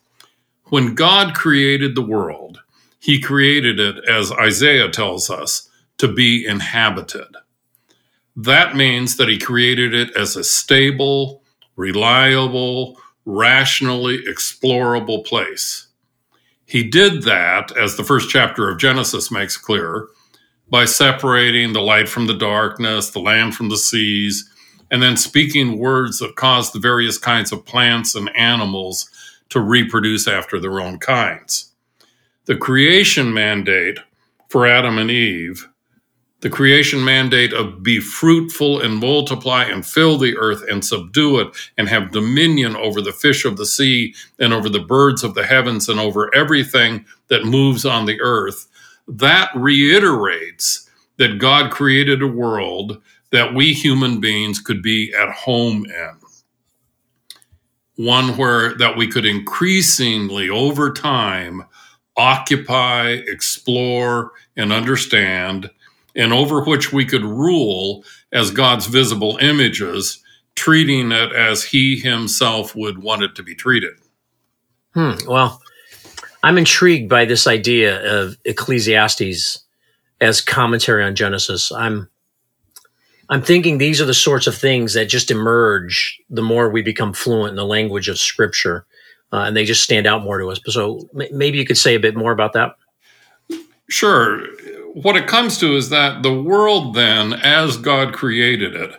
When 0.65 0.95
God 0.95 1.36
created 1.36 1.95
the 1.95 2.01
world, 2.01 2.60
he 3.00 3.22
created 3.22 3.79
it, 3.79 4.03
as 4.10 4.31
Isaiah 4.31 4.89
tells 4.89 5.29
us, 5.29 5.69
to 6.00 6.07
be 6.07 6.45
inhabited. 6.45 7.27
That 8.36 8.75
means 8.75 9.15
that 9.17 9.29
he 9.29 9.38
created 9.38 9.93
it 9.93 10.15
as 10.17 10.36
a 10.36 10.43
stable, 10.43 11.43
reliable, 11.75 12.98
rationally 13.25 14.20
explorable 14.27 15.25
place. 15.25 15.88
He 16.65 16.84
did 16.84 17.24
that, 17.24 17.75
as 17.77 17.96
the 17.96 18.03
first 18.03 18.29
chapter 18.29 18.70
of 18.70 18.79
Genesis 18.79 19.32
makes 19.32 19.58
clear, 19.58 20.08
by 20.70 20.86
separating 20.86 21.74
the 21.74 21.82
light 21.82 22.10
from 22.10 22.25
the 22.25 22.34
darkness, 22.38 23.12
the 23.12 23.20
land 23.20 23.55
from 23.55 23.70
the 23.70 23.77
seas, 23.77 24.50
and 24.91 25.01
then 25.01 25.17
speaking 25.17 25.77
words 25.77 26.20
that 26.20 26.36
caused 26.36 26.74
the 26.74 26.79
various 26.79 27.17
kinds 27.17 27.51
of 27.51 27.65
plants 27.65 28.15
and 28.15 28.36
animals 28.36 29.10
to 29.50 29.60
reproduce 29.60 30.27
after 30.27 30.60
their 30.60 30.79
own 30.79 30.98
kinds. 30.98 31.72
The 32.46 32.55
creation 32.55 33.34
mandate 33.34 34.00
for 34.50 34.67
Adam 34.67 34.98
and 34.98 35.12
Eve 35.12 35.67
the 36.42 36.50
creation 36.50 37.04
mandate 37.04 37.54
of 37.54 37.82
be 37.82 38.00
fruitful 38.00 38.82
and 38.82 38.98
multiply 38.98 39.63
and 39.63 39.86
fill 39.86 40.18
the 40.18 40.38
earth 40.38 40.63
and 40.70 40.84
subdue 40.84 41.39
it 41.39 41.48
and 41.77 41.88
have 41.88 42.12
dominion 42.12 42.75
over 42.75 43.01
the 43.01 43.13
fish 43.13 43.46
of 43.46 43.58
the 43.58 43.65
sea 43.65 44.13
and 44.39 44.54
over 44.54 44.70
the 44.70 44.80
birds 44.80 45.24
of 45.24 45.34
the 45.34 45.46
heavens 45.46 45.89
and 45.89 46.00
over 46.00 46.34
everything 46.36 47.06
that 47.30 47.46
moves 47.46 47.86
on 47.86 48.06
the 48.06 48.20
earth. 48.22 48.68
That 49.08 49.50
reiterates 49.56 50.89
that 51.17 51.39
God 51.39 51.71
created 51.71 52.21
a 52.21 52.28
world 52.28 53.02
that 53.32 53.54
we 53.54 53.74
human 53.74 54.19
beings 54.19 54.60
could 54.60 54.82
be 54.82 55.13
at 55.13 55.30
home 55.32 55.86
in. 55.86 56.17
One 57.95 58.36
where 58.38 58.76
that 58.76 58.98
we 58.98 59.08
could 59.08 59.26
increasingly 59.26 60.50
over 60.50 60.91
time 60.91 61.63
occupy, 62.17 63.10
explore, 63.28 64.32
and 64.58 64.71
understand 64.71 65.69
and 66.15 66.32
over 66.34 66.63
which 66.63 66.93
we 66.93 67.06
could 67.06 67.23
rule 67.23 68.04
as 68.32 68.51
God's 68.51 68.88
visible 68.88 69.38
images, 69.41 70.23
treating 70.56 71.12
it 71.12 71.34
as 71.34 71.63
He 71.63 71.99
Himself 71.99 72.75
would 72.75 73.01
want 73.01 73.23
it 73.23 73.36
to 73.36 73.43
be 73.43 73.56
treated. 73.56 73.93
Hmm. 74.93 75.15
Well, 75.28 75.62
I'm 76.43 76.58
intrigued 76.58 77.10
by 77.10 77.25
this 77.25 77.47
idea 77.47 78.21
of 78.21 78.38
Ecclesiastes 78.45 79.60
as 80.21 80.41
commentary 80.41 81.04
on 81.04 81.15
Genesis. 81.15 81.71
I'm 81.71 82.10
I'm 83.28 83.41
thinking 83.41 83.80
these 83.80 83.99
are 83.99 84.06
the 84.06 84.13
sorts 84.13 84.45
of 84.45 84.56
things 84.56 84.93
that 84.93 85.06
just 85.06 85.32
emerge 85.32 86.21
the 86.30 86.43
more 86.43 86.69
we 86.69 86.84
become 86.84 87.12
fluent 87.12 87.49
in 87.49 87.56
the 87.56 87.65
language 87.65 88.08
of 88.08 88.19
Scripture, 88.19 88.86
uh, 89.34 89.39
and 89.39 89.58
they 89.58 89.65
just 89.65 89.82
stand 89.82 90.06
out 90.06 90.23
more 90.23 90.38
to 90.38 90.51
us. 90.51 90.60
So 90.67 91.10
maybe 91.13 91.58
you 91.58 91.65
could 91.65 91.78
say 91.78 91.95
a 91.95 91.99
bit 91.99 92.15
more 92.15 92.32
about 92.32 92.54
that. 92.54 92.75
Sure 93.89 94.45
what 94.95 95.17
it 95.17 95.27
comes 95.27 95.58
to 95.58 95.75
is 95.75 95.89
that 95.89 96.23
the 96.23 96.34
world, 96.34 96.95
then, 96.95 97.34
as 97.34 97.75
God 97.75 98.13
created 98.13 98.75
it, 98.75 98.93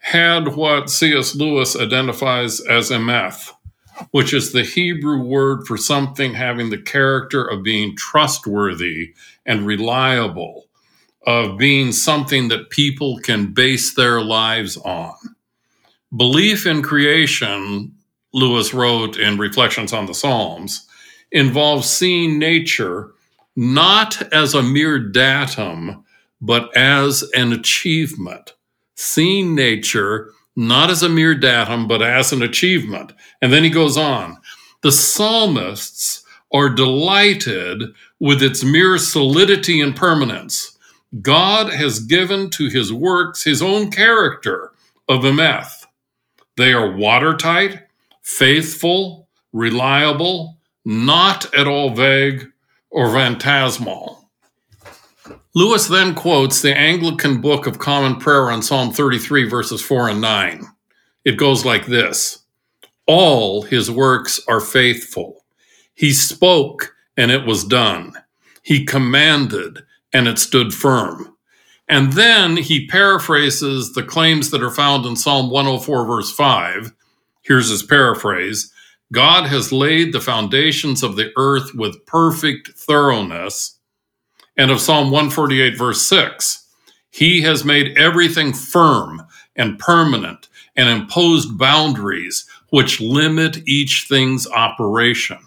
had 0.00 0.56
what 0.56 0.90
C.S. 0.90 1.34
Lewis 1.34 1.74
identifies 1.74 2.60
as 2.60 2.90
emeth, 2.90 3.50
which 4.10 4.34
is 4.34 4.52
the 4.52 4.62
Hebrew 4.62 5.22
word 5.22 5.66
for 5.66 5.78
something 5.78 6.34
having 6.34 6.68
the 6.68 6.82
character 6.82 7.42
of 7.42 7.62
being 7.62 7.96
trustworthy 7.96 9.14
and 9.46 9.66
reliable, 9.66 10.66
of 11.26 11.56
being 11.56 11.92
something 11.92 12.48
that 12.48 12.68
people 12.68 13.18
can 13.20 13.54
base 13.54 13.94
their 13.94 14.20
lives 14.20 14.76
on. 14.76 15.14
Belief 16.14 16.66
in 16.66 16.82
creation, 16.82 17.94
Lewis 18.34 18.74
wrote 18.74 19.16
in 19.16 19.38
Reflections 19.38 19.94
on 19.94 20.04
the 20.04 20.14
Psalms, 20.14 20.86
involves 21.30 21.88
seeing 21.88 22.38
nature 22.38 23.14
not 23.56 24.22
as 24.32 24.54
a 24.54 24.62
mere 24.62 24.98
datum, 24.98 26.04
but 26.40 26.74
as 26.76 27.22
an 27.34 27.52
achievement. 27.52 28.54
Seeing 28.94 29.54
nature 29.54 30.32
not 30.56 30.90
as 30.90 31.02
a 31.02 31.08
mere 31.08 31.34
datum, 31.34 31.88
but 31.88 32.02
as 32.02 32.32
an 32.32 32.42
achievement. 32.42 33.12
And 33.40 33.52
then 33.52 33.64
he 33.64 33.70
goes 33.70 33.96
on 33.96 34.38
the 34.82 34.92
psalmists 34.92 36.24
are 36.52 36.68
delighted 36.68 37.82
with 38.20 38.42
its 38.42 38.62
mere 38.62 38.98
solidity 38.98 39.80
and 39.80 39.96
permanence. 39.96 40.76
God 41.20 41.72
has 41.72 42.00
given 42.00 42.50
to 42.50 42.68
his 42.68 42.92
works 42.92 43.44
his 43.44 43.62
own 43.62 43.90
character 43.90 44.72
of 45.08 45.20
emeth. 45.20 45.86
They 46.56 46.72
are 46.72 46.96
watertight, 46.96 47.86
faithful, 48.22 49.28
reliable, 49.52 50.58
not 50.84 51.54
at 51.54 51.66
all 51.66 51.90
vague 51.90 52.51
or 52.92 53.10
phantasmal. 53.10 54.30
Lewis 55.54 55.88
then 55.88 56.14
quotes 56.14 56.62
the 56.62 56.76
Anglican 56.76 57.40
Book 57.40 57.66
of 57.66 57.78
Common 57.78 58.16
Prayer 58.16 58.50
on 58.50 58.62
Psalm 58.62 58.92
33, 58.92 59.48
verses 59.48 59.82
4 59.82 60.10
and 60.10 60.20
9. 60.20 60.64
It 61.24 61.36
goes 61.36 61.64
like 61.64 61.86
this 61.86 62.44
All 63.06 63.62
his 63.62 63.90
works 63.90 64.40
are 64.48 64.60
faithful. 64.60 65.44
He 65.94 66.12
spoke, 66.12 66.94
and 67.16 67.30
it 67.30 67.46
was 67.46 67.64
done. 67.64 68.14
He 68.62 68.84
commanded, 68.84 69.84
and 70.12 70.28
it 70.28 70.38
stood 70.38 70.72
firm. 70.72 71.36
And 71.88 72.14
then 72.14 72.56
he 72.56 72.86
paraphrases 72.86 73.92
the 73.92 74.02
claims 74.02 74.50
that 74.50 74.62
are 74.62 74.70
found 74.70 75.04
in 75.04 75.16
Psalm 75.16 75.50
104, 75.50 76.06
verse 76.06 76.32
5. 76.32 76.92
Here's 77.42 77.68
his 77.68 77.82
paraphrase 77.82 78.72
God 79.12 79.46
has 79.46 79.72
laid 79.72 80.12
the 80.12 80.20
foundations 80.20 81.02
of 81.02 81.16
the 81.16 81.32
earth 81.36 81.74
with 81.74 82.04
perfect 82.06 82.70
thoroughness. 82.70 83.78
And 84.56 84.70
of 84.70 84.80
Psalm 84.80 85.10
148, 85.10 85.76
verse 85.76 86.02
6, 86.02 86.66
He 87.10 87.42
has 87.42 87.64
made 87.64 87.96
everything 87.98 88.52
firm 88.52 89.22
and 89.54 89.78
permanent 89.78 90.48
and 90.76 90.88
imposed 90.88 91.58
boundaries 91.58 92.46
which 92.70 93.02
limit 93.02 93.68
each 93.68 94.06
thing's 94.08 94.46
operation. 94.48 95.38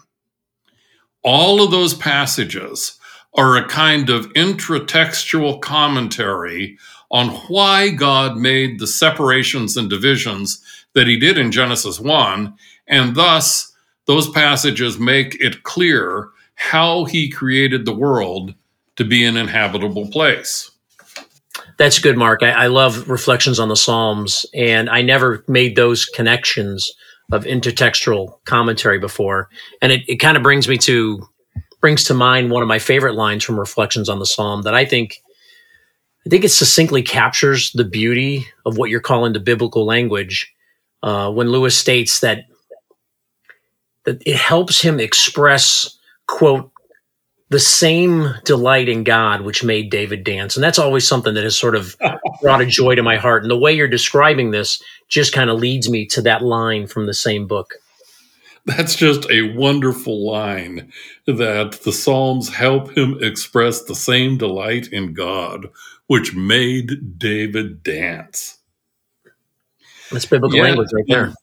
All 1.24 1.60
of 1.60 1.72
those 1.72 1.92
passages 1.92 2.98
are 3.34 3.56
a 3.56 3.68
kind 3.68 4.10
of 4.10 4.32
intratextual 4.34 5.60
commentary 5.60 6.78
on 7.10 7.30
why 7.48 7.90
God 7.90 8.36
made 8.36 8.78
the 8.78 8.86
separations 8.86 9.76
and 9.76 9.90
divisions 9.90 10.62
that 10.94 11.06
he 11.06 11.18
did 11.18 11.36
in 11.36 11.52
Genesis 11.52 12.00
1 12.00 12.54
and 12.88 13.14
thus, 13.14 13.72
those 14.06 14.30
passages 14.30 14.98
make 14.98 15.36
it 15.40 15.62
clear 15.62 16.28
how 16.54 17.04
he 17.04 17.28
created 17.28 17.84
the 17.84 17.94
world 17.94 18.54
to 18.96 19.04
be 19.04 19.24
an 19.24 19.36
inhabitable 19.36 20.08
place. 20.08 20.70
That's 21.78 21.98
good, 21.98 22.16
Mark. 22.16 22.42
I, 22.42 22.50
I, 22.50 22.66
love 22.68 23.10
reflections 23.10 23.60
on 23.60 23.68
the 23.68 23.76
Psalms, 23.76 24.46
and 24.54 24.88
I 24.88 25.02
never 25.02 25.44
made 25.46 25.76
those 25.76 26.06
connections 26.06 26.90
of 27.32 27.44
intertextual 27.44 28.38
commentary 28.44 28.98
before. 28.98 29.50
And 29.82 29.92
it, 29.92 30.08
it 30.08 30.16
kind 30.16 30.36
of 30.36 30.42
brings 30.42 30.68
me 30.68 30.78
to 30.78 31.26
brings 31.80 32.04
to 32.04 32.14
mind 32.14 32.50
one 32.50 32.62
of 32.62 32.68
my 32.68 32.78
favorite 32.78 33.14
lines 33.14 33.44
from 33.44 33.60
Reflections 33.60 34.08
on 34.08 34.18
the 34.18 34.26
Psalm 34.26 34.62
that 34.62 34.74
I 34.74 34.86
think 34.86 35.22
I 36.26 36.30
think 36.30 36.44
it 36.44 36.48
succinctly 36.48 37.02
captures 37.02 37.70
the 37.72 37.84
beauty 37.84 38.46
of 38.64 38.78
what 38.78 38.90
you're 38.90 39.00
calling 39.00 39.32
the 39.32 39.40
biblical 39.40 39.84
language. 39.84 40.52
Uh, 41.02 41.30
when 41.30 41.50
Lewis 41.50 41.76
states 41.76 42.20
that 42.20 42.46
that 44.06 44.22
it 44.26 44.36
helps 44.36 44.80
him 44.80 44.98
express 44.98 45.96
quote, 46.26 46.70
the 47.48 47.60
same 47.60 48.34
delight 48.44 48.88
in 48.88 49.04
God 49.04 49.42
which 49.42 49.62
made 49.62 49.90
David 49.90 50.24
dance. 50.24 50.56
And 50.56 50.64
that's 50.64 50.78
always 50.78 51.06
something 51.06 51.34
that 51.34 51.44
has 51.44 51.56
sort 51.56 51.76
of 51.76 51.96
brought 52.42 52.60
a 52.60 52.66
joy 52.66 52.96
to 52.96 53.02
my 53.02 53.16
heart. 53.16 53.42
And 53.42 53.50
the 53.50 53.58
way 53.58 53.72
you're 53.72 53.88
describing 53.88 54.50
this 54.50 54.82
just 55.08 55.32
kind 55.32 55.50
of 55.50 55.58
leads 55.58 55.88
me 55.88 56.06
to 56.06 56.22
that 56.22 56.42
line 56.42 56.86
from 56.86 57.06
the 57.06 57.14
same 57.14 57.46
book. 57.46 57.74
That's 58.64 58.96
just 58.96 59.30
a 59.30 59.54
wonderful 59.54 60.28
line 60.28 60.90
that 61.26 61.80
the 61.84 61.92
Psalms 61.92 62.52
help 62.52 62.96
him 62.96 63.22
express 63.22 63.84
the 63.84 63.94
same 63.94 64.38
delight 64.38 64.88
in 64.88 65.14
God 65.14 65.68
which 66.08 66.34
made 66.34 67.18
David 67.18 67.82
dance. 67.82 68.58
That's 70.10 70.26
biblical 70.26 70.58
language 70.60 70.88
right 70.92 71.04
there. 71.08 71.34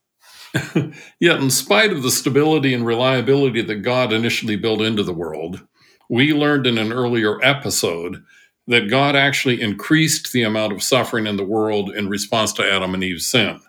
Yet, 1.19 1.39
in 1.39 1.49
spite 1.49 1.91
of 1.91 2.03
the 2.03 2.11
stability 2.11 2.73
and 2.73 2.85
reliability 2.85 3.61
that 3.63 3.81
God 3.81 4.13
initially 4.13 4.55
built 4.55 4.81
into 4.81 5.03
the 5.03 5.13
world, 5.13 5.65
we 6.09 6.33
learned 6.33 6.67
in 6.67 6.77
an 6.77 6.93
earlier 6.93 7.43
episode 7.43 8.23
that 8.67 8.89
God 8.89 9.15
actually 9.15 9.61
increased 9.61 10.31
the 10.31 10.43
amount 10.43 10.73
of 10.73 10.83
suffering 10.83 11.27
in 11.27 11.37
the 11.37 11.43
world 11.43 11.89
in 11.89 12.07
response 12.07 12.53
to 12.53 12.71
Adam 12.71 12.93
and 12.93 13.03
Eve's 13.03 13.25
sin. 13.25 13.59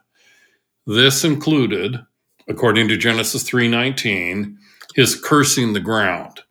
This 0.87 1.25
included, 1.25 1.99
according 2.49 2.89
to 2.89 2.97
Genesis 2.97 3.43
3:19, 3.45 4.59
his 4.95 5.19
cursing 5.19 5.73
the 5.73 5.81
ground. 5.81 6.43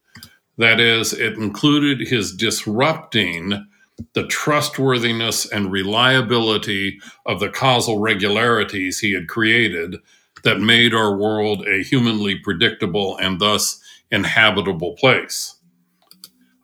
That 0.57 0.79
is, 0.79 1.13
it 1.13 1.33
included 1.33 2.07
his 2.07 2.35
disrupting 2.35 3.67
the 4.13 4.25
trustworthiness 4.27 5.45
and 5.51 5.71
reliability 5.71 6.99
of 7.25 7.39
the 7.39 7.49
causal 7.49 7.99
regularities 7.99 8.99
he 8.99 9.13
had 9.13 9.27
created 9.27 9.97
that 10.43 10.59
made 10.59 10.93
our 10.93 11.15
world 11.15 11.67
a 11.67 11.83
humanly 11.83 12.35
predictable 12.35 13.17
and 13.17 13.39
thus 13.39 13.81
inhabitable 14.11 14.95
place. 14.95 15.55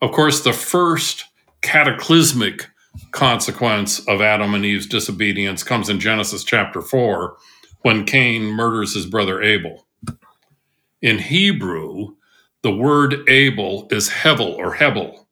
Of 0.02 0.12
course, 0.12 0.44
the 0.44 0.54
first 0.54 1.26
cataclysmic 1.62 2.68
consequence 3.12 4.00
of 4.08 4.22
Adam 4.22 4.54
and 4.54 4.66
Eve's 4.66 4.88
disobedience 4.88 5.64
comes 5.64 5.90
in 5.90 6.00
Genesis 6.00 6.44
chapter 6.44 6.82
4 6.82 7.36
when 7.82 8.06
Cain 8.06 8.44
murders 8.44 8.94
his 8.94 9.06
brother 9.06 9.42
Abel. 9.42 9.88
In 11.02 11.18
Hebrew, 11.20 12.16
the 12.62 12.76
word 12.76 13.28
Abel 13.30 13.88
is 13.92 14.10
Hevel 14.10 14.58
or 14.58 14.74
Hebel. 14.74 15.28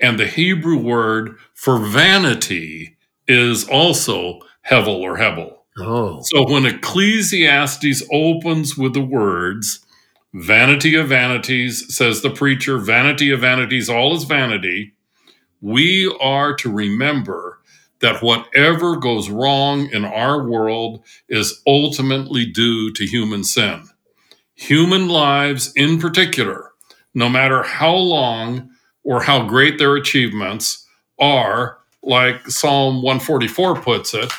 And 0.00 0.18
the 0.18 0.26
Hebrew 0.26 0.78
word 0.78 1.36
for 1.54 1.78
vanity 1.78 2.96
is 3.28 3.68
also 3.68 4.40
Hevel 4.68 5.00
or 5.00 5.16
Hebel. 5.16 5.55
Oh. 5.78 6.22
So 6.22 6.50
when 6.50 6.66
Ecclesiastes 6.66 8.02
opens 8.12 8.76
with 8.76 8.94
the 8.94 9.04
words, 9.04 9.80
vanity 10.32 10.94
of 10.94 11.08
vanities, 11.08 11.94
says 11.94 12.22
the 12.22 12.30
preacher, 12.30 12.78
vanity 12.78 13.30
of 13.30 13.40
vanities, 13.40 13.88
all 13.88 14.14
is 14.16 14.24
vanity, 14.24 14.94
we 15.60 16.14
are 16.20 16.54
to 16.56 16.72
remember 16.72 17.60
that 18.00 18.22
whatever 18.22 18.96
goes 18.96 19.30
wrong 19.30 19.88
in 19.90 20.04
our 20.04 20.46
world 20.48 21.02
is 21.28 21.62
ultimately 21.66 22.44
due 22.44 22.92
to 22.92 23.06
human 23.06 23.42
sin. 23.42 23.88
Human 24.54 25.08
lives, 25.08 25.72
in 25.76 25.98
particular, 25.98 26.72
no 27.14 27.28
matter 27.28 27.62
how 27.62 27.94
long 27.94 28.70
or 29.02 29.22
how 29.22 29.46
great 29.46 29.78
their 29.78 29.96
achievements 29.96 30.86
are, 31.18 31.78
like 32.02 32.48
Psalm 32.48 33.02
144 33.02 33.80
puts 33.80 34.14
it, 34.14 34.30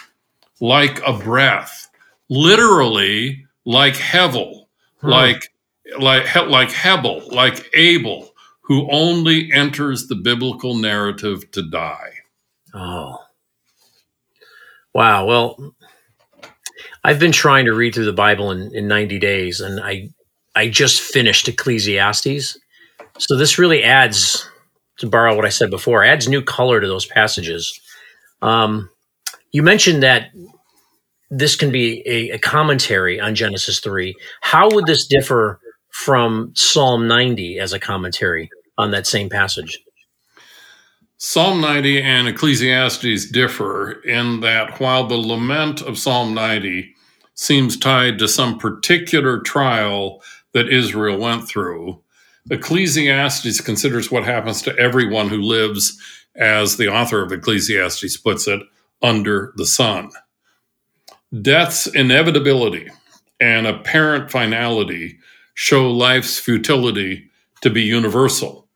like 0.60 1.02
a 1.06 1.14
breath, 1.14 1.90
literally 2.30 3.46
like 3.66 3.94
Hevel, 3.96 4.66
hmm. 5.02 5.10
like 5.10 5.52
like 6.00 6.36
like 6.36 6.72
Hebel, 6.72 7.24
like 7.32 7.70
Abel, 7.76 8.30
who 8.62 8.90
only 8.92 9.52
enters 9.54 10.08
the 10.08 10.16
biblical 10.16 10.76
narrative 10.76 11.50
to 11.52 11.70
die. 11.70 12.12
Oh, 12.74 13.18
wow. 14.94 15.26
Well, 15.26 15.74
I've 17.04 17.20
been 17.20 17.32
trying 17.32 17.66
to 17.66 17.74
read 17.74 17.96
through 17.96 18.06
the 18.06 18.14
Bible 18.14 18.52
in, 18.52 18.74
in 18.76 18.88
90 18.88 19.20
days, 19.20 19.62
and 19.62 19.80
I 19.80 20.10
I 20.56 20.70
just 20.70 21.02
finished 21.02 21.48
Ecclesiastes. 21.48 22.58
So 23.20 23.36
this 23.36 23.58
really 23.58 23.84
adds, 23.84 24.48
to 24.98 25.08
borrow 25.08 25.36
what 25.36 25.46
I 25.46 25.50
said 25.50 25.70
before, 25.70 26.04
adds 26.04 26.28
new 26.28 26.42
color 26.42 26.82
to 26.82 26.88
those 26.88 27.06
passages. 27.06 27.80
Um, 28.42 28.90
you 29.52 29.64
mentioned 29.64 30.04
that 30.04 30.32
this 31.30 31.56
can 31.56 31.72
be 31.72 32.02
a, 32.06 32.32
a, 32.32 32.40
commentary 32.40 33.20
on 33.20 33.36
Genesis 33.36 33.80
3. 33.80 34.16
How 34.42 34.70
would 34.72 34.86
this 34.86 35.06
differ 35.08 35.60
from 35.90 36.54
Psalm 36.56 37.08
90 37.08 37.60
as 37.60 37.74
a 37.74 37.80
commentary 37.80 38.50
on 38.78 38.92
that 38.92 39.08
same 39.08 39.30
passage? 39.30 39.80
Psalm 41.18 41.60
90 41.60 42.02
and 42.02 42.28
Ecclesiastes 42.28 43.30
differ 43.32 44.04
in 44.04 44.40
that 44.42 44.80
while 44.80 45.08
the 45.08 45.18
lament 45.18 45.82
of 45.82 45.98
Psalm 45.98 46.34
90 46.34 46.94
seems 47.34 47.78
tied 47.78 48.20
to 48.20 48.28
some 48.28 48.58
particular 48.58 49.40
trial 49.40 50.22
that 50.54 50.70
Israel 50.70 51.18
went 51.18 51.48
through, 51.48 52.02
Ecclesiastes 52.50 53.62
considers 53.62 54.12
what 54.12 54.24
happens 54.24 54.62
to 54.62 54.78
everyone 54.78 55.28
who 55.28 55.42
lives, 55.42 56.00
as 56.36 56.78
the 56.78 56.88
author 56.88 57.24
of 57.24 57.32
Ecclesiastes 57.32 58.18
puts 58.18 58.48
it, 58.48 58.62
under 59.02 59.54
the 59.58 59.66
sun. 59.66 60.10
Death's 61.42 61.88
inevitability 61.88 62.90
and 63.40 63.68
apparent 63.68 64.32
finality 64.32 65.20
show 65.54 65.92
life's 65.92 66.40
futility 66.40 67.30
to 67.62 67.70
be 67.70 67.82
universal. 67.82 68.68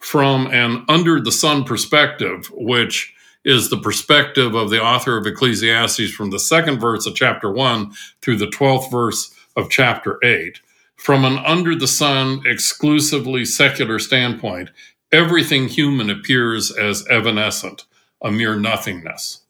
From 0.00 0.48
an 0.48 0.84
under 0.88 1.20
the 1.20 1.32
sun 1.32 1.64
perspective, 1.64 2.50
which 2.52 3.14
is 3.44 3.70
the 3.70 3.78
perspective 3.78 4.54
of 4.54 4.70
the 4.70 4.82
author 4.82 5.16
of 5.16 5.26
Ecclesiastes 5.26 6.12
from 6.12 6.30
the 6.30 6.38
second 6.38 6.78
verse 6.78 7.06
of 7.06 7.14
chapter 7.14 7.50
1 7.50 7.92
through 8.20 8.36
the 8.36 8.46
12th 8.46 8.90
verse 8.90 9.34
of 9.56 9.70
chapter 9.70 10.18
8, 10.24 10.60
from 10.96 11.24
an 11.24 11.38
under 11.38 11.74
the 11.74 11.88
sun, 11.88 12.42
exclusively 12.46 13.44
secular 13.44 13.98
standpoint, 13.98 14.70
everything 15.12 15.68
human 15.68 16.10
appears 16.10 16.70
as 16.70 17.06
evanescent, 17.08 17.84
a 18.22 18.30
mere 18.30 18.56
nothingness. 18.56 19.43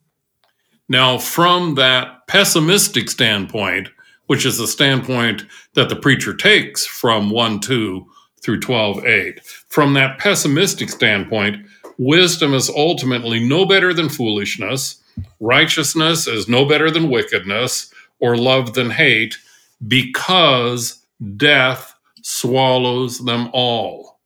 Now, 0.88 1.18
from 1.18 1.76
that 1.76 2.26
pessimistic 2.26 3.08
standpoint, 3.08 3.88
which 4.26 4.44
is 4.44 4.58
the 4.58 4.66
standpoint 4.66 5.44
that 5.74 5.88
the 5.88 5.96
preacher 5.96 6.34
takes 6.34 6.86
from 6.86 7.30
1 7.30 7.60
2 7.60 8.06
through 8.42 8.60
12 8.60 9.04
8, 9.04 9.44
from 9.68 9.94
that 9.94 10.18
pessimistic 10.18 10.90
standpoint, 10.90 11.64
wisdom 11.98 12.52
is 12.52 12.68
ultimately 12.68 13.40
no 13.40 13.64
better 13.64 13.94
than 13.94 14.08
foolishness, 14.08 15.02
righteousness 15.40 16.26
is 16.26 16.48
no 16.48 16.66
better 16.66 16.90
than 16.90 17.10
wickedness, 17.10 17.92
or 18.20 18.36
love 18.36 18.74
than 18.74 18.90
hate, 18.90 19.38
because 19.86 21.02
death 21.36 21.94
swallows 22.22 23.24
them 23.24 23.48
all. 23.52 24.20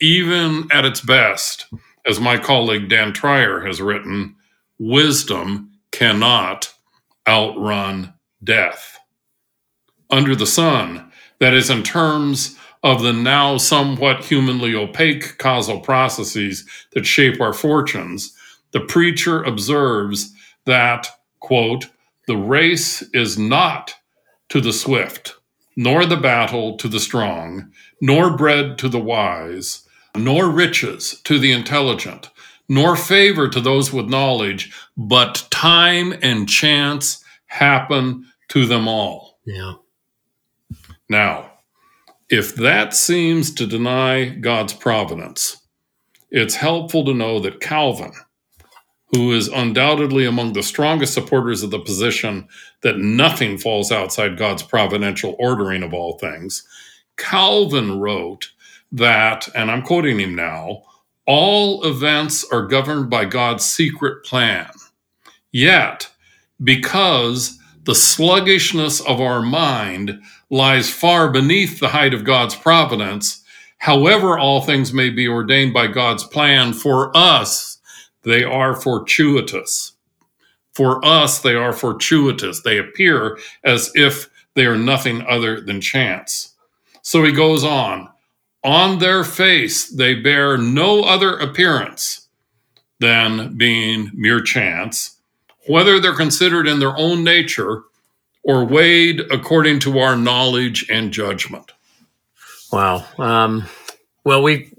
Even 0.00 0.66
at 0.72 0.84
its 0.84 1.00
best, 1.00 1.66
as 2.06 2.20
my 2.20 2.38
colleague 2.38 2.88
Dan 2.88 3.12
Treier 3.12 3.66
has 3.66 3.80
written, 3.80 4.34
wisdom 4.78 5.69
cannot 5.92 6.72
outrun 7.28 8.14
death. 8.42 8.98
Under 10.10 10.34
the 10.34 10.46
sun, 10.46 11.10
that 11.38 11.54
is, 11.54 11.70
in 11.70 11.82
terms 11.82 12.58
of 12.82 13.02
the 13.02 13.12
now 13.12 13.56
somewhat 13.56 14.24
humanly 14.24 14.74
opaque 14.74 15.38
causal 15.38 15.80
processes 15.80 16.66
that 16.92 17.06
shape 17.06 17.40
our 17.40 17.52
fortunes, 17.52 18.34
the 18.72 18.80
preacher 18.80 19.42
observes 19.42 20.32
that, 20.66 21.08
quote, 21.40 21.86
the 22.26 22.36
race 22.36 23.02
is 23.12 23.38
not 23.38 23.94
to 24.48 24.60
the 24.60 24.72
swift, 24.72 25.34
nor 25.76 26.06
the 26.06 26.16
battle 26.16 26.76
to 26.76 26.88
the 26.88 27.00
strong, 27.00 27.70
nor 28.00 28.36
bread 28.36 28.78
to 28.78 28.88
the 28.88 29.00
wise, 29.00 29.86
nor 30.16 30.48
riches 30.48 31.20
to 31.24 31.38
the 31.38 31.52
intelligent, 31.52 32.30
nor 32.70 32.94
favor 32.94 33.48
to 33.48 33.60
those 33.60 33.92
with 33.92 34.08
knowledge, 34.08 34.72
but 34.96 35.44
time 35.50 36.14
and 36.22 36.48
chance 36.48 37.22
happen 37.46 38.24
to 38.48 38.64
them 38.64 38.86
all. 38.86 39.40
Yeah. 39.44 39.74
Now, 41.08 41.50
if 42.28 42.54
that 42.54 42.94
seems 42.94 43.52
to 43.54 43.66
deny 43.66 44.26
God's 44.26 44.72
providence, 44.72 45.56
it's 46.30 46.54
helpful 46.54 47.04
to 47.06 47.12
know 47.12 47.40
that 47.40 47.60
Calvin, 47.60 48.12
who 49.06 49.32
is 49.32 49.48
undoubtedly 49.48 50.24
among 50.24 50.52
the 50.52 50.62
strongest 50.62 51.12
supporters 51.12 51.64
of 51.64 51.72
the 51.72 51.80
position 51.80 52.46
that 52.82 52.98
nothing 52.98 53.58
falls 53.58 53.90
outside 53.90 54.38
God's 54.38 54.62
providential 54.62 55.34
ordering 55.40 55.82
of 55.82 55.92
all 55.92 56.18
things, 56.18 56.64
Calvin 57.16 57.98
wrote 57.98 58.52
that, 58.92 59.48
and 59.56 59.72
I'm 59.72 59.82
quoting 59.82 60.20
him 60.20 60.36
now, 60.36 60.84
all 61.26 61.84
events 61.84 62.44
are 62.50 62.66
governed 62.66 63.10
by 63.10 63.24
God's 63.24 63.64
secret 63.64 64.24
plan. 64.24 64.70
Yet, 65.52 66.08
because 66.62 67.58
the 67.84 67.94
sluggishness 67.94 69.00
of 69.00 69.20
our 69.20 69.42
mind 69.42 70.20
lies 70.50 70.90
far 70.90 71.30
beneath 71.30 71.80
the 71.80 71.88
height 71.88 72.12
of 72.12 72.24
God's 72.24 72.54
providence. 72.54 73.42
However, 73.78 74.38
all 74.38 74.60
things 74.60 74.92
may 74.92 75.10
be 75.10 75.26
ordained 75.26 75.72
by 75.72 75.86
God's 75.86 76.24
plan 76.24 76.72
for 76.72 77.10
us, 77.16 77.78
they 78.22 78.44
are 78.44 78.74
fortuitous. 78.74 79.92
For 80.74 81.04
us, 81.04 81.40
they 81.40 81.54
are 81.54 81.72
fortuitous. 81.72 82.62
They 82.62 82.78
appear 82.78 83.38
as 83.64 83.90
if 83.94 84.28
they 84.54 84.66
are 84.66 84.76
nothing 84.76 85.22
other 85.26 85.60
than 85.60 85.80
chance. 85.80 86.54
So 87.02 87.24
he 87.24 87.32
goes 87.32 87.64
on 87.64 88.09
on 88.62 88.98
their 88.98 89.24
face, 89.24 89.88
they 89.88 90.14
bear 90.14 90.56
no 90.58 91.02
other 91.02 91.38
appearance 91.38 92.28
than 92.98 93.56
being 93.56 94.10
mere 94.12 94.40
chance, 94.40 95.16
whether 95.66 95.98
they're 95.98 96.14
considered 96.14 96.68
in 96.68 96.78
their 96.78 96.96
own 96.96 97.24
nature 97.24 97.82
or 98.42 98.64
weighed 98.64 99.20
according 99.30 99.78
to 99.80 99.98
our 99.98 100.16
knowledge 100.16 100.86
and 100.90 101.12
judgment. 101.12 101.72
Wow. 102.72 103.04
Um, 103.18 103.66
well, 104.24 104.42
we 104.42 104.70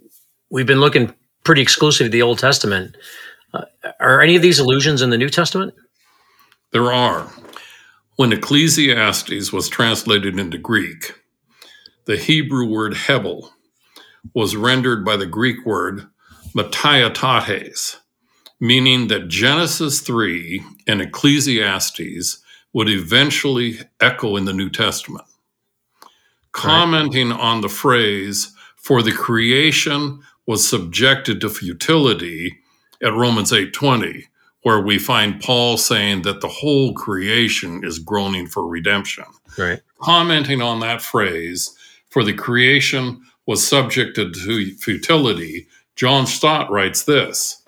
we've 0.49 0.67
been 0.67 0.79
looking 0.79 1.13
pretty 1.43 1.61
exclusively 1.61 2.05
at 2.05 2.11
the 2.11 2.21
Old 2.21 2.39
Testament. 2.39 2.95
Uh, 3.53 3.63
are 3.99 4.21
any 4.21 4.35
of 4.35 4.41
these 4.41 4.59
allusions 4.59 5.01
in 5.01 5.09
the 5.09 5.17
New 5.17 5.29
Testament? 5.29 5.73
There 6.71 6.91
are. 6.91 7.27
When 8.15 8.31
Ecclesiastes 8.31 9.51
was 9.51 9.67
translated 9.67 10.37
into 10.39 10.57
Greek, 10.57 11.15
the 12.05 12.17
Hebrew 12.17 12.67
word 12.67 12.93
hebel 12.93 13.51
was 14.33 14.55
rendered 14.55 15.03
by 15.03 15.17
the 15.17 15.25
Greek 15.25 15.65
word 15.65 16.07
mataiotes, 16.55 17.97
meaning 18.59 19.07
that 19.07 19.27
Genesis 19.27 20.01
3 20.01 20.63
and 20.87 21.01
Ecclesiastes 21.01 22.41
would 22.73 22.89
eventually 22.89 23.79
echo 23.99 24.35
in 24.35 24.45
the 24.45 24.53
New 24.53 24.69
Testament. 24.69 25.25
Commenting 26.51 27.29
right. 27.29 27.39
on 27.39 27.61
the 27.61 27.69
phrase, 27.69 28.53
for 28.75 29.01
the 29.01 29.11
creation 29.11 30.21
was 30.45 30.67
subjected 30.67 31.39
to 31.41 31.49
futility 31.49 32.57
at 33.01 33.13
Romans 33.13 33.51
8:20, 33.51 34.25
where 34.63 34.81
we 34.81 34.97
find 34.99 35.41
Paul 35.41 35.77
saying 35.77 36.23
that 36.23 36.41
the 36.41 36.47
whole 36.47 36.93
creation 36.93 37.83
is 37.83 37.99
groaning 37.99 38.47
for 38.47 38.67
redemption. 38.67 39.25
Right. 39.57 39.81
Commenting 39.99 40.61
on 40.61 40.79
that 40.81 41.01
phrase, 41.01 41.75
for 42.09 42.23
the 42.23 42.33
creation 42.33 43.23
was 43.51 43.67
subjected 43.67 44.33
to 44.33 44.73
futility, 44.77 45.67
John 45.97 46.25
Stott 46.25 46.71
writes 46.71 47.03
this 47.03 47.61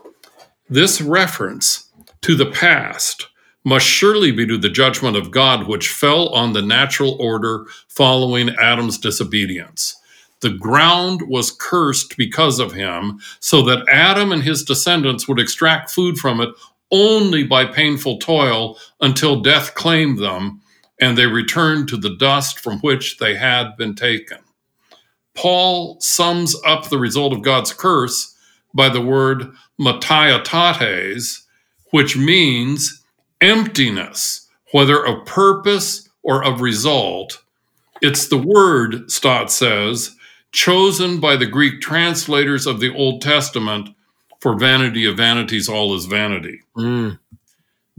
This 0.70 1.02
reference 1.02 1.90
to 2.22 2.36
the 2.36 2.46
past 2.46 3.28
must 3.66 3.86
surely 3.86 4.32
be 4.32 4.48
to 4.48 4.58
the 4.58 4.70
judgment 4.70 5.18
of 5.18 5.30
God 5.30 5.68
which 5.68 5.90
fell 5.90 6.30
on 6.30 6.54
the 6.54 6.62
natural 6.62 7.18
order 7.20 7.66
following 7.90 8.56
Adam's 8.62 8.98
disobedience. 8.98 9.94
The 10.40 10.52
ground 10.52 11.24
was 11.28 11.52
cursed 11.52 12.16
because 12.16 12.60
of 12.60 12.72
him, 12.72 13.20
so 13.42 13.62
that 13.64 13.86
Adam 13.90 14.32
and 14.32 14.42
his 14.42 14.64
descendants 14.64 15.28
would 15.28 15.40
extract 15.40 15.92
food 15.92 16.18
from 16.18 16.40
it 16.40 16.50
only 16.92 17.44
by 17.44 17.66
painful 17.66 18.20
toil 18.20 18.78
until 19.02 19.42
death 19.42 19.76
claimed 19.76 20.18
them 20.20 20.62
and 21.02 21.18
they 21.18 21.28
returned 21.28 21.90
to 21.90 21.98
the 21.98 22.16
dust 22.16 22.62
from 22.62 22.80
which 22.80 23.18
they 23.18 23.36
had 23.36 23.76
been 23.76 23.96
taken. 23.96 24.38
Paul 25.36 25.98
sums 26.00 26.56
up 26.66 26.90
the 26.90 26.98
result 26.98 27.34
of 27.34 27.42
God's 27.42 27.74
curse 27.74 28.36
by 28.74 28.90
the 28.90 29.02
word 29.02 29.52
mataiotes, 29.80 31.44
which 31.92 32.18
means 32.18 33.04
emptiness, 33.42 34.48
whether 34.72 35.06
of 35.06 35.26
purpose 35.26 36.10
or 36.24 36.44
of 36.44 36.62
result. 36.62 37.44
It's 38.02 38.28
the 38.28 38.38
word, 38.38 39.12
Stott 39.12 39.52
says, 39.52 40.16
chosen 40.52 41.20
by 41.20 41.36
the 41.36 41.46
Greek 41.46 41.82
translators 41.82 42.68
of 42.68 42.80
the 42.80 42.94
Old 42.94 43.22
Testament 43.22 43.90
for 44.40 44.58
vanity 44.58 45.06
of 45.06 45.18
vanities, 45.18 45.70
all 45.70 45.96
is 45.96 46.06
vanity. 46.06 46.60
Mm. 46.78 47.18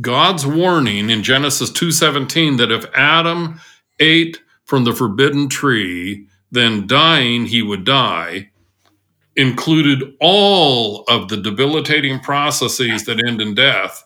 God's 0.01 0.47
warning 0.47 1.09
in 1.09 1.23
Genesis 1.23 1.71
2:17 1.71 2.57
that 2.59 2.71
if 2.71 2.85
Adam 2.95 3.61
ate 4.01 4.41
from 4.65 4.85
the 4.85 4.93
forbidden 4.93 5.49
tree, 5.49 6.27
then 6.55 6.87
dying 6.87 7.47
he 7.47 7.63
would 7.63 7.85
die, 7.85 8.51
included 9.37 10.15
all 10.21 11.05
of 11.09 11.29
the 11.29 11.37
debilitating 11.37 12.21
processes 12.21 13.05
that 13.05 13.25
end 13.27 13.41
in 13.41 13.55
death, 13.55 14.05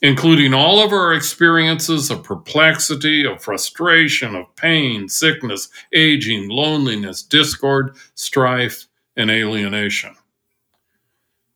including 0.00 0.54
all 0.54 0.82
of 0.82 0.92
our 0.92 1.12
experiences 1.12 2.10
of 2.10 2.22
perplexity, 2.22 3.26
of 3.26 3.42
frustration, 3.42 4.34
of 4.34 4.54
pain, 4.56 5.08
sickness, 5.08 5.68
aging, 5.92 6.48
loneliness, 6.48 7.22
discord, 7.22 7.96
strife, 8.14 8.86
and 9.16 9.30
alienation. 9.30 10.14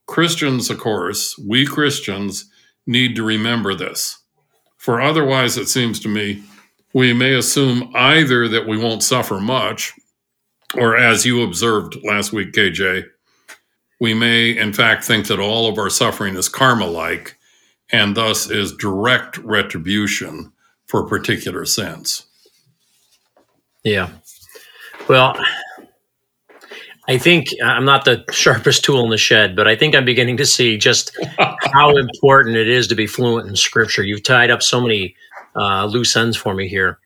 Christians, 0.07 0.68
of 0.68 0.79
course, 0.79 1.38
we 1.38 1.64
Christians 1.64 2.51
need 2.87 3.16
to 3.16 3.23
remember 3.23 3.75
this. 3.75 4.18
For 4.77 5.01
otherwise, 5.01 5.57
it 5.57 5.68
seems 5.68 5.99
to 6.01 6.09
me, 6.09 6.42
we 6.92 7.12
may 7.12 7.35
assume 7.35 7.90
either 7.94 8.47
that 8.49 8.68
we 8.68 8.77
won't 8.77 9.03
suffer 9.03 9.40
much 9.40 9.94
or 10.77 10.97
as 10.97 11.25
you 11.25 11.43
observed 11.43 11.97
last 12.05 12.33
week, 12.33 12.53
KJ, 12.53 13.05
we 14.01 14.15
may 14.15 14.57
in 14.57 14.73
fact 14.73 15.05
think 15.05 15.27
that 15.29 15.41
all 15.41 15.69
of 15.69 15.79
our 15.79 15.91
suffering 15.91 16.37
is 16.37 16.49
karma 16.49 16.87
like 16.87 17.39
and 17.91 18.17
thus 18.17 18.51
is 18.51 18.75
direct 18.77 19.39
retribution 19.39 20.53
for 20.87 21.07
particular 21.07 21.65
sins. 21.65 22.27
Yeah. 23.83 24.11
Well, 25.09 25.37
I 27.07 27.19
think 27.19 27.49
I'm 27.63 27.85
not 27.85 28.05
the 28.05 28.25
sharpest 28.31 28.85
tool 28.85 29.05
in 29.05 29.11
the 29.11 29.19
shed, 29.19 29.55
but 29.55 29.69
I 29.69 29.77
think 29.77 29.95
I'm 29.95 30.07
beginning 30.07 30.39
to 30.39 30.47
see 30.47 30.79
just 30.79 31.17
how 31.73 31.97
important 31.97 32.57
it 32.57 32.69
is 32.69 32.87
to 32.89 32.95
be 32.95 33.07
fluent 33.07 33.49
in 33.49 33.57
scripture. 33.57 34.03
You've 34.03 34.23
tied 34.23 34.51
up 34.51 34.63
so 34.63 34.81
many 34.81 35.15
uh, 35.55 35.85
loose 35.85 36.17
ends 36.17 36.37
for 36.37 36.55
me 36.55 36.67
here. 36.69 36.99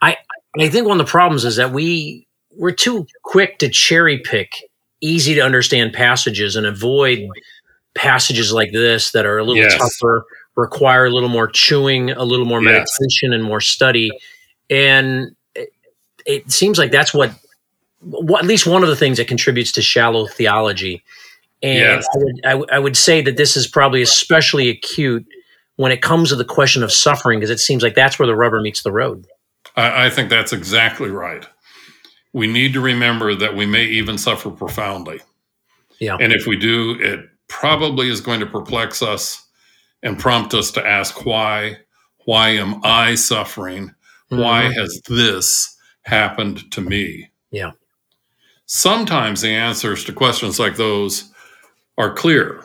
I 0.00 0.16
I 0.58 0.68
think 0.68 0.86
one 0.86 1.00
of 1.00 1.06
the 1.06 1.10
problems 1.10 1.44
is 1.44 1.56
that 1.56 1.72
we 1.72 2.25
we're 2.56 2.72
too 2.72 3.06
quick 3.22 3.58
to 3.58 3.68
cherry 3.68 4.18
pick 4.18 4.52
easy 5.00 5.34
to 5.34 5.40
understand 5.40 5.92
passages 5.92 6.56
and 6.56 6.66
avoid 6.66 7.28
passages 7.94 8.52
like 8.52 8.72
this 8.72 9.12
that 9.12 9.26
are 9.26 9.38
a 9.38 9.44
little 9.44 9.62
yes. 9.62 9.76
tougher, 9.76 10.24
require 10.56 11.06
a 11.06 11.10
little 11.10 11.28
more 11.28 11.48
chewing, 11.48 12.10
a 12.10 12.24
little 12.24 12.46
more 12.46 12.62
yes. 12.62 12.88
meditation, 12.98 13.32
and 13.32 13.44
more 13.44 13.60
study. 13.60 14.10
And 14.70 15.36
it, 15.54 15.68
it 16.24 16.50
seems 16.50 16.78
like 16.78 16.90
that's 16.90 17.12
what, 17.12 17.30
what, 18.00 18.42
at 18.42 18.48
least 18.48 18.66
one 18.66 18.82
of 18.82 18.88
the 18.88 18.96
things 18.96 19.18
that 19.18 19.28
contributes 19.28 19.72
to 19.72 19.82
shallow 19.82 20.26
theology. 20.26 21.02
And 21.62 21.78
yes. 21.78 22.06
I, 22.14 22.18
would, 22.18 22.40
I, 22.44 22.50
w- 22.50 22.68
I 22.72 22.78
would 22.78 22.96
say 22.96 23.22
that 23.22 23.36
this 23.36 23.56
is 23.56 23.66
probably 23.66 24.02
especially 24.02 24.68
acute 24.68 25.26
when 25.76 25.92
it 25.92 26.00
comes 26.00 26.30
to 26.30 26.36
the 26.36 26.44
question 26.44 26.82
of 26.82 26.90
suffering, 26.90 27.38
because 27.38 27.50
it 27.50 27.60
seems 27.60 27.82
like 27.82 27.94
that's 27.94 28.18
where 28.18 28.26
the 28.26 28.36
rubber 28.36 28.60
meets 28.60 28.82
the 28.82 28.92
road. 28.92 29.26
I, 29.76 30.06
I 30.06 30.10
think 30.10 30.30
that's 30.30 30.52
exactly 30.52 31.10
right 31.10 31.46
we 32.36 32.46
need 32.46 32.74
to 32.74 32.82
remember 32.82 33.34
that 33.34 33.56
we 33.56 33.64
may 33.64 33.86
even 33.86 34.18
suffer 34.18 34.50
profoundly. 34.50 35.20
Yeah. 35.98 36.18
And 36.20 36.34
if 36.34 36.46
we 36.46 36.54
do, 36.54 36.94
it 37.00 37.20
probably 37.48 38.10
is 38.10 38.20
going 38.20 38.40
to 38.40 38.46
perplex 38.46 39.02
us 39.02 39.42
and 40.02 40.18
prompt 40.18 40.52
us 40.52 40.70
to 40.72 40.86
ask 40.86 41.24
why. 41.24 41.78
Why 42.26 42.50
am 42.50 42.82
I 42.84 43.14
suffering? 43.14 43.86
Mm-hmm. 44.30 44.38
Why 44.38 44.70
has 44.70 45.00
this 45.08 45.78
happened 46.02 46.70
to 46.72 46.82
me? 46.82 47.30
Yeah. 47.52 47.70
Sometimes 48.66 49.40
the 49.40 49.48
answers 49.48 50.04
to 50.04 50.12
questions 50.12 50.60
like 50.60 50.76
those 50.76 51.32
are 51.96 52.12
clear. 52.12 52.62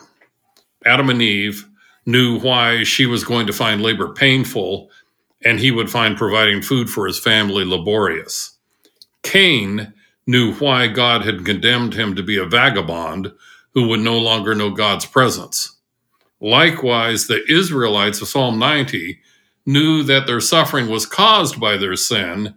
Adam 0.84 1.08
and 1.08 1.22
Eve 1.22 1.66
knew 2.04 2.38
why 2.40 2.82
she 2.82 3.06
was 3.06 3.24
going 3.24 3.46
to 3.46 3.54
find 3.54 3.80
labor 3.80 4.12
painful 4.12 4.90
and 5.46 5.58
he 5.58 5.70
would 5.70 5.88
find 5.88 6.18
providing 6.18 6.60
food 6.60 6.90
for 6.90 7.06
his 7.06 7.18
family 7.18 7.64
laborious. 7.64 8.51
Cain 9.22 9.92
knew 10.26 10.54
why 10.54 10.86
God 10.86 11.24
had 11.24 11.44
condemned 11.44 11.94
him 11.94 12.14
to 12.14 12.22
be 12.22 12.36
a 12.36 12.44
vagabond 12.44 13.32
who 13.74 13.88
would 13.88 14.00
no 14.00 14.18
longer 14.18 14.54
know 14.54 14.70
God's 14.70 15.06
presence. 15.06 15.76
Likewise, 16.40 17.26
the 17.26 17.42
Israelites 17.50 18.20
of 18.20 18.28
Psalm 18.28 18.58
90 18.58 19.18
knew 19.64 20.02
that 20.02 20.26
their 20.26 20.40
suffering 20.40 20.88
was 20.88 21.06
caused 21.06 21.60
by 21.60 21.76
their 21.76 21.96
sin, 21.96 22.54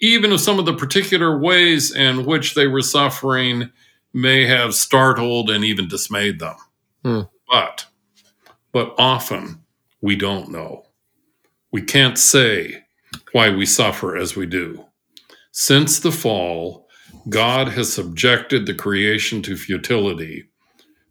even 0.00 0.32
if 0.32 0.40
some 0.40 0.58
of 0.58 0.66
the 0.66 0.74
particular 0.74 1.38
ways 1.38 1.94
in 1.94 2.24
which 2.24 2.54
they 2.54 2.66
were 2.66 2.82
suffering 2.82 3.70
may 4.12 4.46
have 4.46 4.74
startled 4.74 5.50
and 5.50 5.64
even 5.64 5.88
dismayed 5.88 6.38
them. 6.38 6.56
Hmm. 7.04 7.20
But, 7.48 7.86
but 8.72 8.94
often 8.98 9.62
we 10.00 10.16
don't 10.16 10.50
know. 10.50 10.86
We 11.70 11.82
can't 11.82 12.18
say 12.18 12.84
why 13.32 13.50
we 13.50 13.66
suffer 13.66 14.16
as 14.16 14.34
we 14.34 14.46
do. 14.46 14.85
Since 15.58 16.00
the 16.00 16.12
fall, 16.12 16.86
God 17.30 17.68
has 17.68 17.90
subjected 17.90 18.66
the 18.66 18.74
creation 18.74 19.40
to 19.44 19.56
futility, 19.56 20.50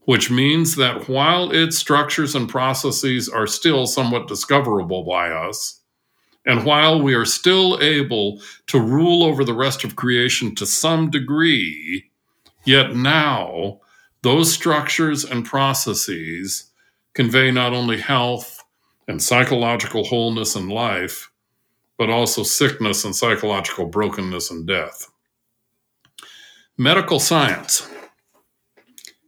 which 0.01 0.29
means 0.29 0.75
that 0.75 1.09
while 1.09 1.49
its 1.51 1.79
structures 1.79 2.35
and 2.35 2.47
processes 2.47 3.27
are 3.27 3.47
still 3.47 3.87
somewhat 3.87 4.27
discoverable 4.27 5.03
by 5.03 5.31
us, 5.31 5.81
And 6.45 6.63
while 6.65 7.01
we 7.01 7.15
are 7.15 7.25
still 7.25 7.79
able 7.81 8.39
to 8.67 8.79
rule 8.79 9.23
over 9.23 9.43
the 9.43 9.53
rest 9.55 9.83
of 9.83 9.95
creation 9.95 10.53
to 10.55 10.65
some 10.67 11.09
degree, 11.09 12.11
yet 12.65 12.95
now 12.95 13.79
those 14.21 14.53
structures 14.53 15.25
and 15.25 15.43
processes 15.45 16.71
convey 17.15 17.49
not 17.49 17.73
only 17.73 17.99
health 17.99 18.63
and 19.07 19.23
psychological 19.23 20.03
wholeness 20.03 20.55
and 20.55 20.71
life, 20.71 21.31
but 21.97 22.09
also 22.09 22.43
sickness 22.43 23.05
and 23.05 23.15
psychological 23.15 23.85
brokenness 23.85 24.51
and 24.51 24.67
death. 24.67 25.07
Medical 26.77 27.19
science 27.19 27.87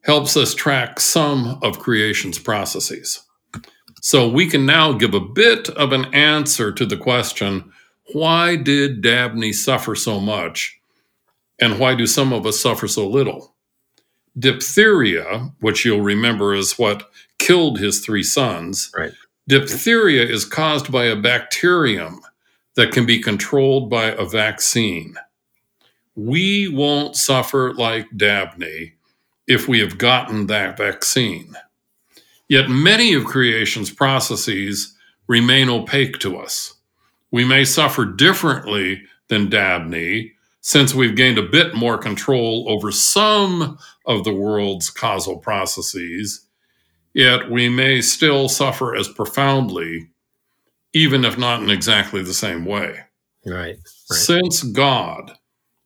helps 0.03 0.35
us 0.35 0.53
track 0.53 0.99
some 0.99 1.59
of 1.61 1.79
creation's 1.79 2.39
processes. 2.39 3.23
So 4.01 4.27
we 4.29 4.47
can 4.47 4.65
now 4.65 4.93
give 4.93 5.13
a 5.13 5.19
bit 5.19 5.69
of 5.69 5.91
an 5.91 6.13
answer 6.13 6.71
to 6.71 6.85
the 6.85 6.97
question 6.97 7.71
why 8.13 8.55
did 8.55 9.01
Dabney 9.01 9.51
suffer 9.51 9.93
so 9.95 10.19
much? 10.19 10.79
And 11.59 11.77
why 11.77 11.95
do 11.95 12.07
some 12.07 12.31
of 12.31 12.45
us 12.45 12.59
suffer 12.59 12.87
so 12.87 13.07
little? 13.07 13.53
Diphtheria, 14.39 15.51
which 15.59 15.83
you'll 15.83 16.01
remember 16.01 16.53
is 16.53 16.77
what 16.77 17.09
killed 17.39 17.79
his 17.79 17.99
three 17.99 18.23
sons, 18.23 18.91
right. 18.97 19.11
diphtheria 19.47 20.23
is 20.23 20.45
caused 20.45 20.91
by 20.91 21.05
a 21.05 21.15
bacterium 21.15 22.21
that 22.77 22.91
can 22.91 23.05
be 23.05 23.19
controlled 23.19 23.89
by 23.89 24.05
a 24.05 24.23
vaccine. 24.23 25.15
We 26.15 26.69
won't 26.69 27.15
suffer 27.15 27.73
like 27.73 28.07
Dabney 28.15 28.93
if 29.47 29.67
we 29.67 29.79
have 29.79 29.97
gotten 29.97 30.47
that 30.47 30.77
vaccine. 30.77 31.55
Yet 32.47 32.69
many 32.69 33.13
of 33.13 33.25
creation's 33.25 33.91
processes 33.91 34.95
remain 35.27 35.69
opaque 35.69 36.19
to 36.19 36.37
us. 36.37 36.75
We 37.31 37.43
may 37.43 37.65
suffer 37.65 38.05
differently 38.05 39.01
than 39.27 39.49
Dabney, 39.49 40.33
since 40.61 40.93
we've 40.93 41.15
gained 41.15 41.39
a 41.39 41.49
bit 41.49 41.75
more 41.75 41.97
control 41.97 42.65
over 42.69 42.91
some 42.91 43.77
of 44.05 44.23
the 44.23 44.33
world's 44.33 44.89
causal 44.89 45.37
processes, 45.37 46.45
yet 47.13 47.49
we 47.49 47.69
may 47.69 48.01
still 48.01 48.47
suffer 48.47 48.95
as 48.95 49.07
profoundly, 49.07 50.09
even 50.93 51.25
if 51.25 51.37
not 51.37 51.61
in 51.61 51.69
exactly 51.69 52.23
the 52.23 52.33
same 52.33 52.65
way. 52.65 52.99
Right. 53.45 53.77
right. 53.77 53.77
Since 53.85 54.63
God 54.63 55.31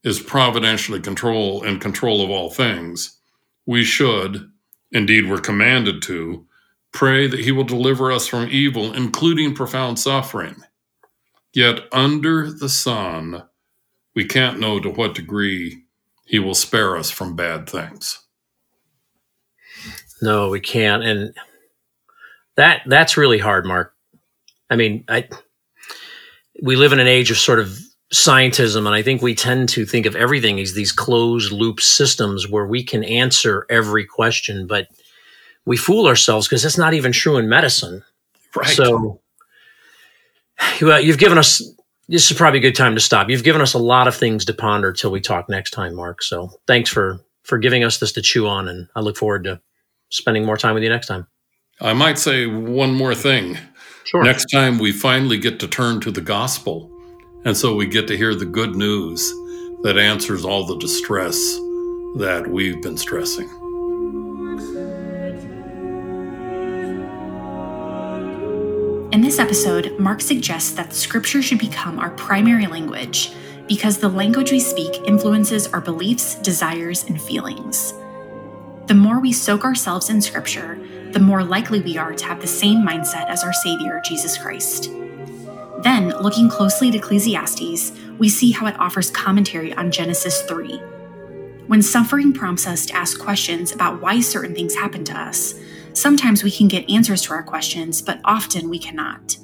is 0.03 0.19
providentially 0.19 0.99
control 0.99 1.63
in 1.63 1.79
control 1.79 2.23
of 2.23 2.29
all 2.29 2.49
things, 2.49 3.19
we 3.65 3.83
should, 3.83 4.49
indeed 4.91 5.29
we're 5.29 5.39
commanded 5.39 6.01
to, 6.03 6.45
pray 6.91 7.27
that 7.27 7.39
he 7.39 7.51
will 7.51 7.63
deliver 7.63 8.11
us 8.11 8.27
from 8.27 8.49
evil, 8.49 8.93
including 8.93 9.53
profound 9.55 9.99
suffering. 9.99 10.55
Yet 11.53 11.81
under 11.91 12.51
the 12.51 12.69
sun, 12.69 13.43
we 14.15 14.25
can't 14.25 14.59
know 14.59 14.79
to 14.79 14.89
what 14.89 15.15
degree 15.15 15.83
he 16.25 16.39
will 16.39 16.55
spare 16.55 16.97
us 16.97 17.09
from 17.11 17.35
bad 17.35 17.69
things. 17.69 18.19
No, 20.21 20.49
we 20.49 20.59
can't. 20.59 21.03
And 21.03 21.33
that 22.55 22.81
that's 22.85 23.17
really 23.17 23.39
hard, 23.39 23.65
Mark. 23.65 23.93
I 24.71 24.77
mean, 24.77 25.03
I 25.09 25.27
we 26.63 26.75
live 26.75 26.93
in 26.93 26.99
an 26.99 27.07
age 27.07 27.29
of 27.29 27.37
sort 27.37 27.59
of 27.59 27.77
scientism, 28.13 28.85
and 28.87 28.95
I 28.95 29.01
think 29.03 29.21
we 29.21 29.35
tend 29.35 29.69
to 29.69 29.85
think 29.85 30.05
of 30.05 30.15
everything 30.15 30.59
as 30.59 30.73
these 30.73 30.91
closed 30.91 31.51
loop 31.51 31.81
systems 31.81 32.49
where 32.49 32.65
we 32.65 32.83
can 32.83 33.03
answer 33.03 33.65
every 33.69 34.05
question, 34.05 34.67
but 34.67 34.87
we 35.65 35.77
fool 35.77 36.07
ourselves 36.07 36.47
because 36.47 36.63
that's 36.63 36.77
not 36.77 36.93
even 36.93 37.11
true 37.11 37.37
in 37.37 37.49
medicine. 37.49 38.03
Right. 38.55 38.67
So, 38.67 39.21
well, 40.81 40.99
you've 40.99 41.19
given 41.19 41.37
us. 41.37 41.61
This 42.07 42.29
is 42.29 42.35
probably 42.35 42.59
a 42.59 42.61
good 42.61 42.75
time 42.75 42.95
to 42.95 43.01
stop. 43.01 43.29
You've 43.29 43.43
given 43.43 43.61
us 43.61 43.73
a 43.73 43.77
lot 43.77 44.07
of 44.07 44.15
things 44.15 44.43
to 44.45 44.53
ponder 44.53 44.91
till 44.91 45.11
we 45.11 45.21
talk 45.21 45.47
next 45.47 45.71
time, 45.71 45.95
Mark. 45.95 46.23
So, 46.23 46.49
thanks 46.65 46.89
for 46.89 47.19
for 47.43 47.57
giving 47.57 47.83
us 47.83 47.99
this 47.99 48.13
to 48.13 48.21
chew 48.21 48.47
on, 48.47 48.69
and 48.69 48.87
I 48.95 49.01
look 49.01 49.17
forward 49.17 49.43
to 49.45 49.61
spending 50.09 50.45
more 50.45 50.57
time 50.57 50.73
with 50.73 50.83
you 50.83 50.89
next 50.89 51.07
time. 51.07 51.27
I 51.79 51.93
might 51.93 52.19
say 52.19 52.45
one 52.45 52.93
more 52.93 53.15
thing. 53.15 53.57
Sure. 54.05 54.23
Next 54.23 54.45
time 54.45 54.79
we 54.79 54.91
finally 54.91 55.37
get 55.37 55.59
to 55.59 55.67
turn 55.67 56.01
to 56.01 56.11
the 56.11 56.21
gospel. 56.21 56.91
And 57.45 57.55
so 57.55 57.75
we 57.75 57.87
get 57.87 58.07
to 58.07 58.17
hear 58.17 58.35
the 58.35 58.45
good 58.45 58.75
news 58.75 59.21
that 59.83 59.97
answers 59.97 60.45
all 60.45 60.65
the 60.65 60.77
distress 60.77 61.35
that 62.17 62.45
we've 62.47 62.81
been 62.81 62.97
stressing. 62.97 63.49
In 69.11 69.21
this 69.21 69.39
episode, 69.39 69.97
Mark 69.99 70.21
suggests 70.21 70.71
that 70.71 70.93
Scripture 70.93 71.41
should 71.41 71.59
become 71.59 71.99
our 71.99 72.11
primary 72.11 72.67
language 72.67 73.31
because 73.67 73.97
the 73.97 74.09
language 74.09 74.51
we 74.51 74.59
speak 74.59 75.01
influences 75.05 75.67
our 75.67 75.81
beliefs, 75.81 76.35
desires, 76.35 77.03
and 77.05 77.21
feelings. 77.21 77.93
The 78.87 78.93
more 78.93 79.19
we 79.19 79.31
soak 79.31 79.63
ourselves 79.63 80.09
in 80.09 80.21
Scripture, 80.21 80.79
the 81.13 81.19
more 81.19 81.43
likely 81.43 81.81
we 81.81 81.97
are 81.97 82.13
to 82.13 82.25
have 82.25 82.41
the 82.41 82.47
same 82.47 82.85
mindset 82.85 83.27
as 83.27 83.43
our 83.43 83.53
Savior, 83.53 84.01
Jesus 84.05 84.37
Christ. 84.37 84.91
Then, 85.79 86.09
looking 86.21 86.47
closely 86.47 86.89
at 86.89 86.95
Ecclesiastes, 86.95 87.91
we 88.19 88.29
see 88.29 88.51
how 88.51 88.67
it 88.67 88.79
offers 88.79 89.09
commentary 89.09 89.73
on 89.73 89.91
Genesis 89.91 90.41
3. 90.43 90.77
When 91.67 91.81
suffering 91.81 92.33
prompts 92.33 92.67
us 92.67 92.85
to 92.87 92.95
ask 92.95 93.19
questions 93.19 93.71
about 93.71 94.01
why 94.01 94.19
certain 94.19 94.53
things 94.53 94.75
happen 94.75 95.03
to 95.05 95.17
us, 95.17 95.55
sometimes 95.93 96.43
we 96.43 96.51
can 96.51 96.67
get 96.67 96.89
answers 96.89 97.23
to 97.23 97.33
our 97.33 97.43
questions, 97.43 98.01
but 98.01 98.19
often 98.25 98.69
we 98.69 98.77
cannot. 98.77 99.37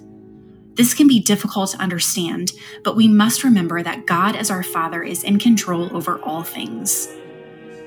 This 0.76 0.94
can 0.94 1.08
be 1.08 1.20
difficult 1.20 1.72
to 1.72 1.80
understand, 1.80 2.52
but 2.84 2.96
we 2.96 3.08
must 3.08 3.44
remember 3.44 3.82
that 3.82 4.06
God, 4.06 4.36
as 4.36 4.52
our 4.52 4.62
Father, 4.62 5.02
is 5.02 5.24
in 5.24 5.40
control 5.40 5.96
over 5.96 6.20
all 6.20 6.44
things. 6.44 7.08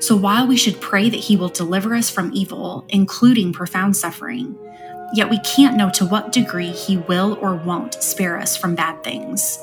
So 0.01 0.17
while 0.17 0.47
we 0.47 0.57
should 0.57 0.81
pray 0.81 1.11
that 1.11 1.17
He 1.21 1.37
will 1.37 1.51
deliver 1.51 1.95
us 1.95 2.11
from 2.11 2.33
evil, 2.35 2.87
including 2.89 3.53
profound 3.53 3.97
suffering, 3.97 4.59
yet 5.15 5.29
we 5.29 5.39
can't 5.41 5.77
know 5.77 5.91
to 5.91 6.07
what 6.07 6.33
degree 6.33 6.71
He 6.71 6.97
will 6.97 7.39
or 7.41 7.55
won't 7.55 8.03
spare 8.03 8.39
us 8.39 8.57
from 8.57 8.75
bad 8.75 9.05
things. 9.05 9.59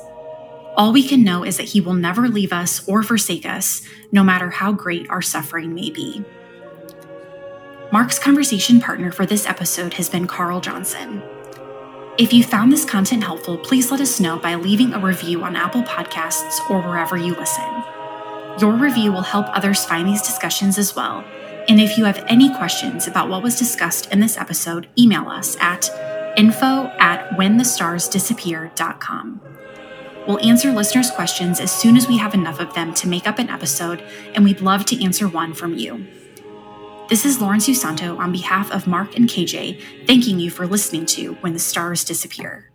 All 0.75 0.93
we 0.93 1.07
can 1.07 1.23
know 1.23 1.43
is 1.43 1.57
that 1.57 1.69
He 1.69 1.81
will 1.81 1.95
never 1.95 2.27
leave 2.27 2.53
us 2.53 2.87
or 2.87 3.01
forsake 3.01 3.47
us, 3.47 3.81
no 4.11 4.23
matter 4.23 4.51
how 4.51 4.71
great 4.71 5.09
our 5.09 5.23
suffering 5.23 5.73
may 5.73 5.89
be. 5.89 6.23
Mark's 7.91 8.19
conversation 8.19 8.79
partner 8.79 9.11
for 9.11 9.25
this 9.25 9.47
episode 9.47 9.93
has 9.93 10.07
been 10.07 10.27
Carl 10.27 10.61
Johnson. 10.61 11.23
If 12.19 12.31
you 12.31 12.43
found 12.43 12.71
this 12.71 12.85
content 12.85 13.23
helpful, 13.23 13.57
please 13.57 13.91
let 13.91 14.01
us 14.01 14.19
know 14.19 14.37
by 14.37 14.55
leaving 14.55 14.93
a 14.93 14.99
review 14.99 15.43
on 15.43 15.55
Apple 15.55 15.83
Podcasts 15.83 16.69
or 16.69 16.81
wherever 16.81 17.17
you 17.17 17.33
listen. 17.33 17.83
Your 18.59 18.73
review 18.73 19.11
will 19.11 19.21
help 19.21 19.45
others 19.49 19.85
find 19.85 20.07
these 20.07 20.23
discussions 20.23 20.79
as 20.79 20.95
well. 20.95 21.23
And 21.67 21.79
if 21.79 21.95
you 21.97 22.05
have 22.05 22.23
any 22.27 22.51
questions 22.55 23.05
about 23.05 23.29
what 23.29 23.43
was 23.43 23.59
discussed 23.59 24.11
in 24.11 24.19
this 24.19 24.35
episode, 24.35 24.89
email 24.97 25.27
us 25.27 25.55
at 25.59 25.91
info 26.37 26.87
at 26.97 27.29
whenthestarsdisappear.com. 27.37 29.41
We'll 30.27 30.39
answer 30.39 30.71
listeners' 30.71 31.11
questions 31.11 31.59
as 31.59 31.71
soon 31.71 31.95
as 31.95 32.07
we 32.07 32.17
have 32.17 32.33
enough 32.33 32.59
of 32.59 32.73
them 32.73 32.95
to 32.95 33.07
make 33.07 33.27
up 33.27 33.37
an 33.37 33.49
episode, 33.49 34.03
and 34.33 34.43
we'd 34.43 34.61
love 34.61 34.85
to 34.85 35.03
answer 35.03 35.27
one 35.27 35.53
from 35.53 35.77
you. 35.77 36.07
This 37.09 37.25
is 37.25 37.39
Lawrence 37.39 37.69
Usanto 37.69 38.17
on 38.17 38.31
behalf 38.31 38.71
of 38.71 38.87
Mark 38.87 39.15
and 39.15 39.29
KJ, 39.29 40.07
thanking 40.07 40.39
you 40.39 40.49
for 40.49 40.65
listening 40.65 41.05
to 41.07 41.33
When 41.35 41.53
the 41.53 41.59
Stars 41.59 42.03
Disappear. 42.03 42.66